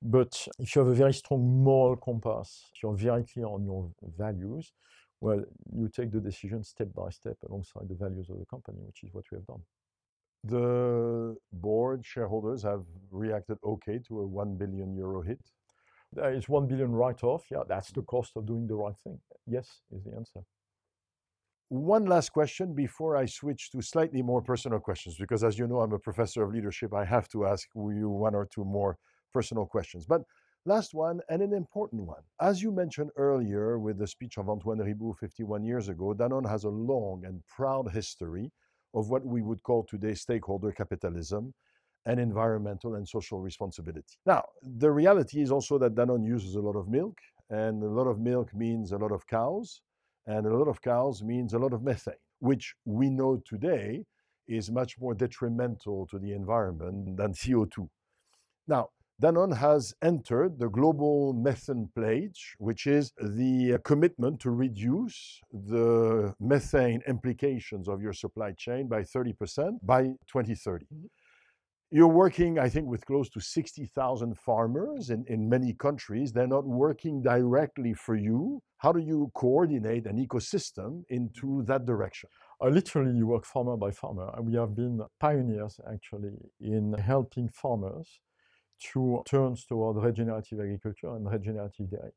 [0.00, 3.90] But if you have a very strong moral compass, if you're very clear on your
[4.16, 4.72] values,
[5.20, 5.42] well,
[5.74, 9.12] you take the decision step by step alongside the values of the company, which is
[9.12, 9.62] what we have done.
[10.44, 15.40] The board shareholders have reacted okay to a 1 billion euro hit.
[16.12, 17.46] There is 1 billion write off.
[17.50, 19.18] Yeah, that's the cost of doing the right thing.
[19.48, 20.44] Yes, is the answer.
[21.70, 25.80] One last question before I switch to slightly more personal questions, because as you know,
[25.80, 26.94] I'm a professor of leadership.
[26.94, 28.96] I have to ask you one or two more
[29.32, 30.06] personal questions.
[30.06, 30.22] But
[30.68, 32.20] Last one, and an important one.
[32.42, 36.64] As you mentioned earlier with the speech of Antoine Riboud 51 years ago, Danone has
[36.64, 38.52] a long and proud history
[38.92, 41.54] of what we would call today stakeholder capitalism
[42.04, 44.18] and environmental and social responsibility.
[44.26, 47.16] Now, the reality is also that Danone uses a lot of milk,
[47.48, 49.80] and a lot of milk means a lot of cows,
[50.28, 54.04] and a lot of cows means a lot of methane, which we know today
[54.46, 57.88] is much more detrimental to the environment than CO2.
[58.66, 66.34] Now, Danone has entered the global methane pledge, which is the commitment to reduce the
[66.38, 70.84] methane implications of your supply chain by 30% by 2030.
[70.84, 71.06] Mm-hmm.
[71.90, 76.32] You're working, I think, with close to 60,000 farmers in, in many countries.
[76.32, 78.60] They're not working directly for you.
[78.76, 82.28] How do you coordinate an ecosystem into that direction?
[82.60, 84.30] Literally, you work farmer by farmer.
[84.42, 88.20] We have been pioneers, actually, in helping farmers
[88.92, 92.12] to turn toward regenerative agriculture and regenerative dairy.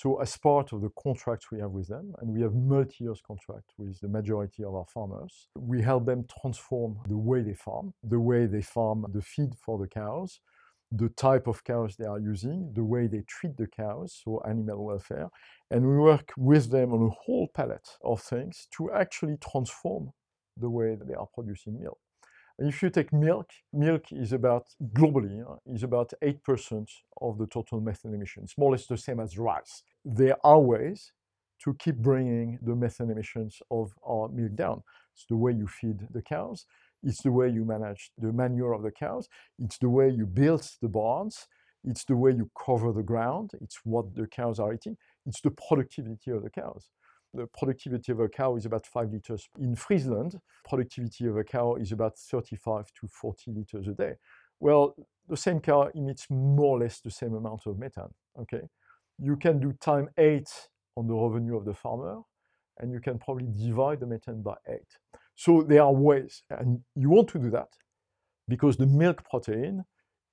[0.00, 3.72] So as part of the contracts we have with them, and we have multi-year contract
[3.78, 8.20] with the majority of our farmers, we help them transform the way they farm, the
[8.20, 10.38] way they farm the feed for the cows,
[10.92, 14.84] the type of cows they are using, the way they treat the cows, so animal
[14.84, 15.30] welfare,
[15.72, 20.12] and we work with them on a whole palette of things to actually transform
[20.56, 21.98] the way they are producing milk.
[22.58, 26.90] If you take milk, milk is about globally uh, is about eight percent
[27.20, 29.84] of the total methane emissions, more or less the same as rice.
[30.04, 31.12] There are ways
[31.62, 34.82] to keep bringing the methane emissions of our milk down.
[35.14, 36.66] It's the way you feed the cows.
[37.04, 39.28] It's the way you manage the manure of the cows.
[39.60, 41.46] It's the way you build the barns.
[41.84, 43.52] It's the way you cover the ground.
[43.60, 44.96] It's what the cows are eating.
[45.26, 46.88] It's the productivity of the cows.
[47.34, 49.48] The productivity of a cow is about 5 liters.
[49.58, 54.14] In Friesland, productivity of a cow is about 35 to 40 liters a day.
[54.60, 54.96] Well,
[55.28, 58.14] the same cow emits more or less the same amount of methane.
[58.40, 58.62] Okay,
[59.18, 60.48] you can do time eight
[60.96, 62.20] on the revenue of the farmer,
[62.78, 64.96] and you can probably divide the methane by eight.
[65.34, 67.68] So there are ways, and you want to do that
[68.48, 69.84] because the milk protein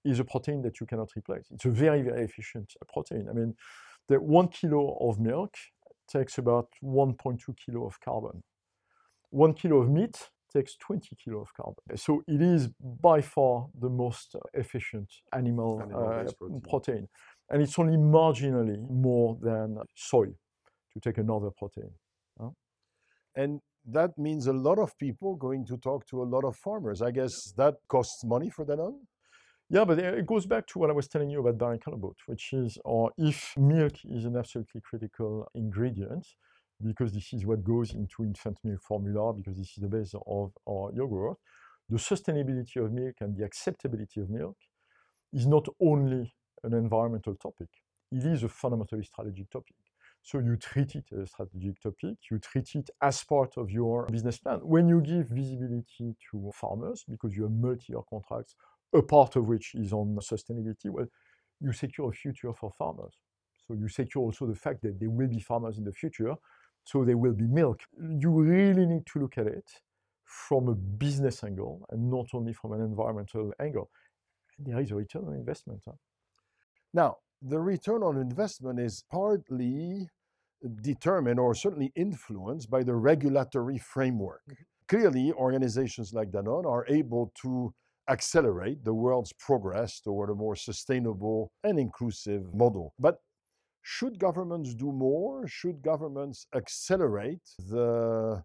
[0.06, 1.48] is a protein that you cannot replace.
[1.52, 3.28] It's a very, very efficient protein.
[3.30, 3.56] I mean,
[4.08, 5.56] the one kilo of milk
[6.08, 8.44] takes about 1.2 kilo of carbon.
[9.30, 11.98] One kilo of meat takes 20 kilo of carbon.
[11.98, 16.62] So it is by far the most efficient animal, animal uh, protein.
[16.62, 17.08] protein.
[17.50, 20.28] And it's only marginally more than soy,
[20.94, 21.92] to take another protein.
[22.40, 22.50] Huh?
[23.36, 27.02] And that means a lot of people going to talk to a lot of farmers.
[27.02, 29.00] I guess that costs money for Danone?
[29.70, 32.16] Yeah, but eh, it goes back to what I was telling you about Barry Callebaut,
[32.28, 36.28] which is, or if milk is an absolutely critical ingredient,
[36.84, 40.52] because this is what goes into infant milk formula, because this is the base of
[40.70, 41.38] our yogurt,
[41.90, 44.58] the sustainability of milk and the acceptability of milk
[45.34, 47.70] is not only an environmental topic,
[48.12, 49.76] it is a fundamentally strategic topic.
[50.22, 54.08] So you treat it as a strategic topic, you treat it as part of your
[54.08, 54.60] business plan.
[54.64, 58.56] When you give visibility to farmers, because you have multi-year contracts
[58.98, 61.08] a part of which is on sustainability, well,
[61.60, 63.14] you secure a future for farmers.
[63.68, 66.36] So you secure also the fact that there will be farmers in the future,
[66.84, 67.82] so there will be milk.
[68.00, 69.70] You really need to look at it
[70.24, 73.90] from a business angle and not only from an environmental angle.
[74.60, 75.82] There is a return on investment.
[75.86, 75.94] Huh?
[76.94, 80.08] Now, the return on investment is partly
[80.82, 84.42] determined or certainly influenced by the regulatory framework.
[84.50, 84.64] Mm-hmm.
[84.88, 87.74] Clearly, organizations like Danone are able to
[88.10, 92.94] accelerate the world's progress toward a more sustainable and inclusive model.
[93.00, 93.20] But
[93.82, 95.48] should governments do more?
[95.48, 98.44] Should governments accelerate the,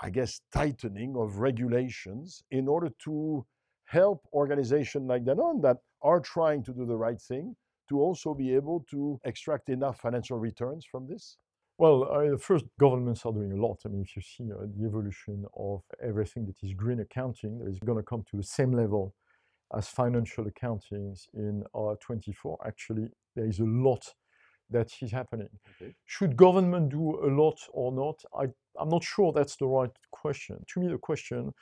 [0.00, 3.44] I guess, tightening of regulations in order to
[3.84, 7.56] help organizations like Danone that are trying to do the right thing
[7.88, 11.36] to also be able to extract enough financial returns from this?
[11.78, 13.80] Well, uh, first, governments are doing a lot.
[13.86, 17.70] I mean, if you see uh, the evolution of everything that is green accounting, that
[17.70, 19.14] is going to come to the same level
[19.76, 22.58] as financial accountings in uh, 24.
[22.66, 24.14] Actually, there is a lot
[24.70, 25.48] that is happening.
[25.80, 25.94] Okay.
[26.06, 28.16] Should government do a lot or not?
[28.38, 28.46] I,
[28.80, 30.64] I'm not sure that's the right question.
[30.74, 31.54] To me, the question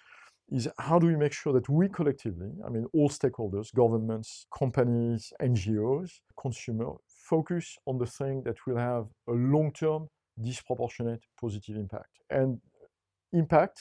[0.50, 5.32] is how do we make sure that we collectively, I mean, all stakeholders, governments, companies,
[5.42, 10.08] NGOs, consumers, focus on the thing that will have a long-term,
[10.42, 12.20] disproportionate positive impact.
[12.30, 12.60] And
[13.32, 13.78] impact,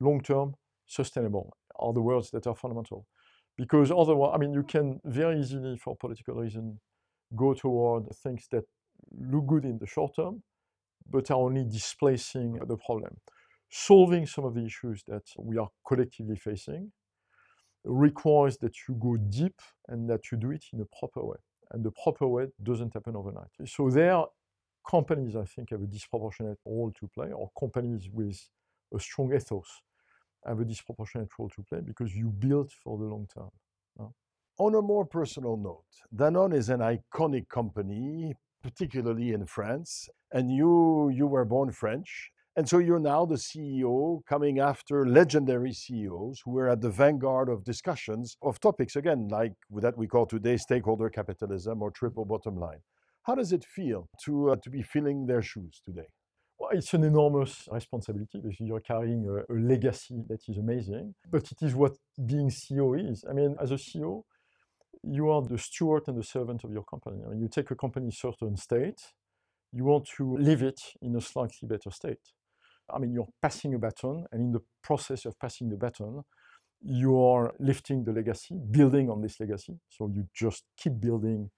[0.00, 0.54] long-term,
[0.86, 3.06] sustainable are the words that are fundamental.
[3.56, 6.80] Because otherwise, I mean, you can very easily, for political reason,
[7.36, 8.64] go toward things that
[9.32, 10.42] look good in the short term,
[11.10, 13.16] but are only displacing the problem.
[13.70, 16.92] Solving some of the issues that we are collectively facing
[17.84, 21.38] requires that you go deep and that you do it in a proper way.
[21.72, 23.48] And the proper way doesn't happen overnight.
[23.66, 24.22] So there,
[24.88, 28.38] companies, I think, have a disproportionate role to play, or companies with
[28.94, 29.82] a strong ethos
[30.46, 33.50] have a disproportionate role to play because you build for the long term.
[34.58, 41.08] On a more personal note, Danone is an iconic company, particularly in France, and you
[41.08, 42.30] you were born French.
[42.54, 47.48] And so you're now the CEO coming after legendary CEOs who were at the vanguard
[47.48, 52.56] of discussions of topics, again, like that we call today stakeholder capitalism or triple bottom
[52.56, 52.80] line.
[53.22, 56.08] How does it feel to, uh, to be filling their shoes today?
[56.58, 61.50] Well, it's an enormous responsibility because you're carrying a, a legacy that is amazing, but
[61.50, 61.96] it is what
[62.26, 63.24] being CEO is.
[63.28, 64.24] I mean, as a CEO,
[65.02, 67.22] you are the steward and the servant of your company.
[67.24, 69.00] I mean, you take a company certain state,
[69.72, 72.20] you want to leave it in a slightly better state.
[72.94, 76.22] I mean, you're passing a baton, and in the process of passing the baton,
[76.80, 79.78] you are lifting the legacy, building on this legacy.
[79.88, 81.50] So you just keep building,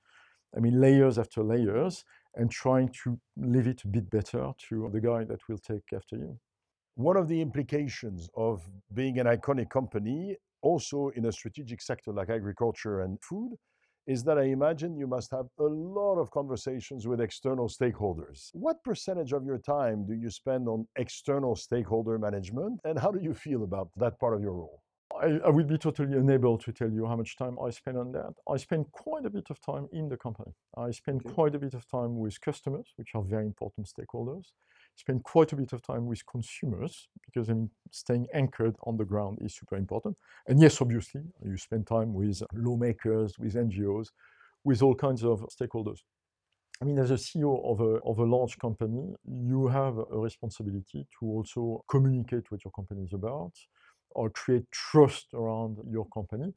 [0.56, 2.04] I mean, layers after layers,
[2.34, 6.16] and trying to leave it a bit better to the guy that will take after
[6.16, 6.38] you.
[6.96, 8.62] One of the implications of
[8.92, 13.56] being an iconic company, also in a strategic sector like agriculture and food,
[14.06, 18.50] is that I imagine you must have a lot of conversations with external stakeholders.
[18.52, 23.20] What percentage of your time do you spend on external stakeholder management, and how do
[23.20, 24.82] you feel about that part of your role?
[25.22, 28.12] I, I would be totally unable to tell you how much time I spend on
[28.12, 28.34] that.
[28.48, 30.52] I spend quite a bit of time in the company.
[30.76, 31.34] I spend Okay.
[31.34, 34.46] quite a bit of time with customers, which are very important stakeholders.
[34.96, 39.04] Spend quite a bit of time with consumers because I mean, staying anchored on the
[39.04, 40.16] ground is super important.
[40.46, 44.08] And yes, obviously, you spend time with lawmakers, with NGOs,
[44.62, 46.00] with all kinds of stakeholders.
[46.80, 51.06] I mean, as a CEO of a, of a large company, you have a responsibility
[51.18, 53.52] to also communicate what your company is about
[54.10, 56.52] or create trust around your company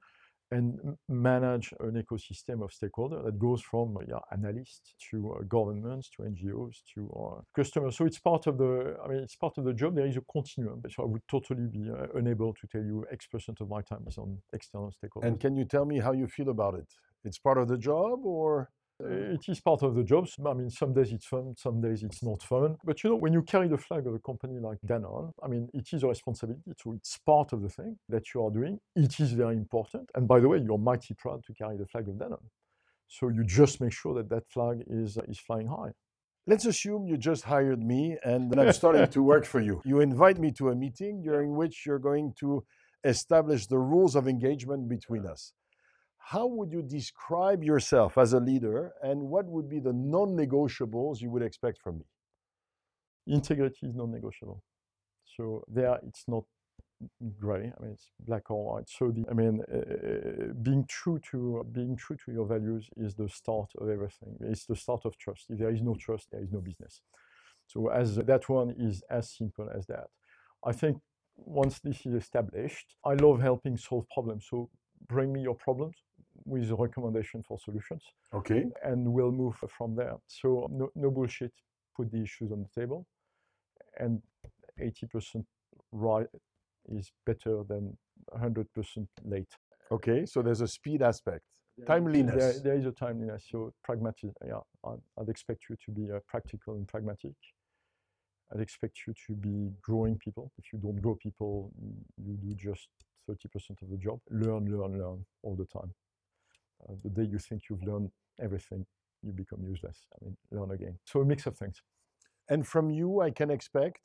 [0.51, 0.79] and
[1.09, 6.23] manage an ecosystem of stakeholders that goes from uh, yeah, analysts to uh, governments to
[6.23, 7.97] NGOs to uh, customers.
[7.97, 9.95] So it's part of the, I mean, it's part of the job.
[9.95, 10.81] There is a continuum.
[10.89, 14.05] So I would totally be uh, unable to tell you X percent of my time
[14.07, 15.27] is on external stakeholders.
[15.27, 16.87] And can you tell me how you feel about it?
[17.25, 18.69] It's part of the job, or
[18.99, 20.27] It is part of the job.
[20.45, 22.77] I mean, some days it's fun, some days it's not fun.
[22.83, 25.69] But you know, when you carry the flag of a company like Danone, I mean,
[25.73, 26.73] it is a responsibility.
[26.81, 28.79] So it's part of the thing that you are doing.
[28.95, 30.09] It is very important.
[30.15, 32.49] And by the way, you're mighty proud to carry the flag of Danone.
[33.07, 35.93] So you just make sure that that flag is uh, is flying high.
[36.47, 39.81] let's assume you just hired me and I'm starting to work for you.
[39.85, 42.63] You invite me to a meeting during which you're going to
[43.03, 45.53] establish the rules of engagement between us.
[46.31, 51.21] How would you describe yourself as a leader, and what would be the non negotiables
[51.21, 52.05] you would expect from me?
[53.27, 54.61] Integrity is non-negotiable.
[55.23, 56.43] So there, it's not
[57.39, 57.71] gray.
[57.73, 58.89] I mean, it's black or white.
[58.89, 63.29] So the, I mean, uh, being true to being true to your values is the
[63.29, 64.35] start of everything.
[64.41, 65.45] It's the start of trust.
[65.49, 67.01] If there is no trust, there is no business.
[67.67, 70.07] So as that one is as simple as that.
[70.65, 70.97] I think
[71.37, 74.45] once this is established, I love helping solve problems.
[74.49, 74.69] So
[75.07, 75.95] bring me your problems
[76.47, 78.63] with a recommendation for solutions Okay.
[78.83, 80.15] and we'll move from there.
[80.27, 81.51] So no, no bullshit.
[81.95, 83.05] Put the issues on the table,
[83.99, 84.21] and
[84.79, 85.43] 80%
[85.91, 86.27] right
[86.89, 87.97] is better than
[88.35, 89.51] 100% late.
[89.91, 90.25] Okay.
[90.25, 91.43] So there's a speed aspect,
[91.77, 92.61] There, timeliness.
[92.61, 93.45] there is a timeliness.
[93.51, 94.31] So pragmatic.
[94.45, 97.33] Yeah, I'd, I'd expect you to be uh, practical and pragmatic.
[98.53, 100.51] I'd expect you to be growing people.
[100.59, 101.71] If you don't grow people,
[102.23, 102.87] you do just
[103.27, 104.19] 30% of the job.
[104.29, 105.91] Learn, learn, learn all the time.
[106.83, 108.11] Uh, the day you think you've learned
[108.41, 108.85] everything,
[109.23, 110.05] you become useless.
[110.15, 110.97] I mean, learn again.
[111.05, 111.81] So a mix of things.
[112.49, 114.01] And from you, I can expect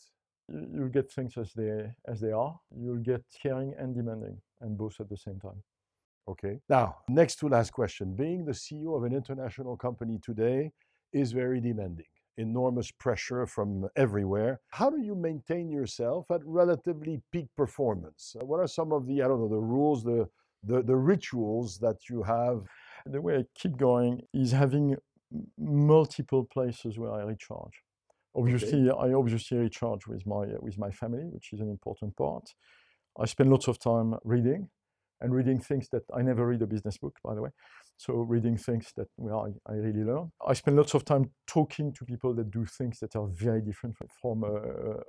[0.49, 1.73] You- You'll get things as they
[2.13, 2.55] as they are.
[2.83, 5.61] You'll get caring and demanding, and both at the same time.
[6.29, 6.61] Okay.
[6.71, 8.15] Now, next to last question.
[8.17, 10.73] Being the CEO of an international company today
[11.13, 12.07] is very demanding,
[12.39, 14.61] enormous pressure from everywhere.
[14.71, 18.37] How do you maintain yourself at relatively peak performance?
[18.43, 20.29] What are some of the, I don't know, the rules, the,
[20.63, 22.65] the, the rituals that you have?
[23.07, 24.97] The way I keep going is having
[25.59, 27.83] multiple places where I recharge.
[28.35, 32.55] Obviously, I obviously recharge with my uh, with my family, which is an important part.
[33.19, 34.71] I spend lots of time reading,
[35.21, 37.51] and reading things that I never read a business book, by the way.
[37.97, 40.33] So reading things that well, I, I really learn.
[40.47, 43.97] I spend lots of time talking to people that do things that are very different
[43.97, 44.55] fr- from a,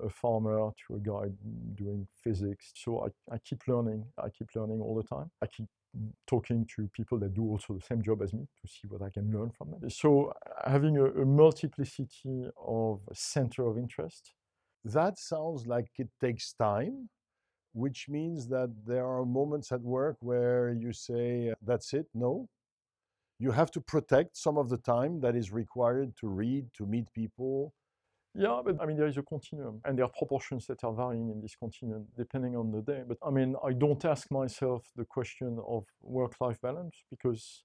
[0.05, 1.29] a- farmer to a guy
[1.75, 2.71] doing physics.
[2.75, 4.05] So I, I keep learning.
[4.17, 5.31] I keep learning all the time.
[5.41, 5.65] I keep
[6.27, 9.09] talking to people that do also the same job as me to see what I
[9.09, 9.89] can learn from them.
[9.89, 10.33] So
[10.65, 14.33] having a, a multiplicity of center of interest.
[14.85, 17.09] That sounds like it takes time,
[17.73, 22.49] which means that there are moments at work where you say, that's it, no?
[23.39, 27.11] You have to protect some of the time that is required to read, to meet
[27.13, 27.73] people.
[28.35, 31.29] Yeah, but I mean, there is a continuum, and there are proportions that are varying
[31.29, 33.03] in this continuum depending on the day.
[33.07, 37.63] But I mean, I don't ask myself the question of work life balance because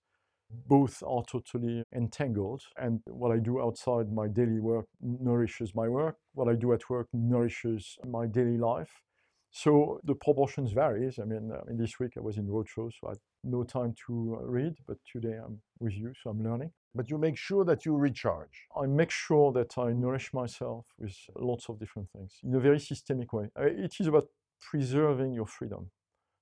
[0.50, 2.62] both are totally entangled.
[2.76, 6.88] And what I do outside my daily work nourishes my work, what I do at
[6.90, 9.02] work nourishes my daily life.
[9.50, 11.18] So the proportions varies.
[11.18, 13.94] I mean, uh, in this week I was in roadshow, so I had no time
[14.06, 16.70] to uh, read, but today I'm with you, so I'm learning.
[16.94, 18.66] But you make sure that you recharge.
[18.80, 22.80] I make sure that I nourish myself with lots of different things in a very
[22.80, 23.48] systemic way.
[23.58, 24.28] Uh, It is about
[24.60, 25.90] preserving your freedom.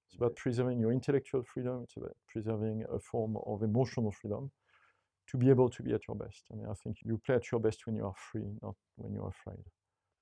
[0.06, 1.82] It's about preserving your intellectual freedom.
[1.84, 4.50] It's about preserving a form of emotional freedom
[5.28, 6.44] to be able to be at your best.
[6.52, 9.14] I mean, I think you play at your best when you are free, not when
[9.14, 9.64] you're afraid.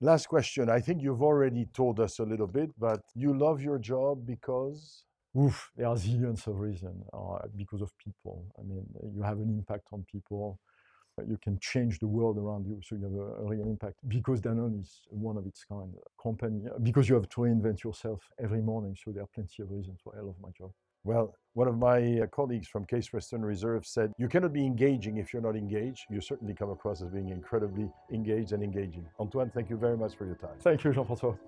[0.01, 0.69] Last question.
[0.71, 5.05] I think you've already told us a little bit, but you love your job because
[5.39, 8.47] Oof, there are zillions of reasons uh, because of people.
[8.59, 8.87] I mean,
[9.17, 10.61] you have an impact on people.
[11.19, 13.97] uh, You can change the world around you, so you have a, a real impact.
[14.09, 16.69] Because Danone is one of its kind company.
[16.69, 20.01] uh, Because you have to reinvent yourself every morning, so there are plenty of reasons
[20.05, 20.73] why I love my job.
[21.05, 25.19] Well, one of my uh, colleagues from Case Western Reserve said, You cannot be engaging
[25.19, 26.07] if you're not engaged.
[26.09, 29.07] You certainly come across as being incredibly engaged and engaging.
[29.21, 30.57] Antoine, thank you very much for your time.
[30.61, 31.39] Thank you, Jean-François.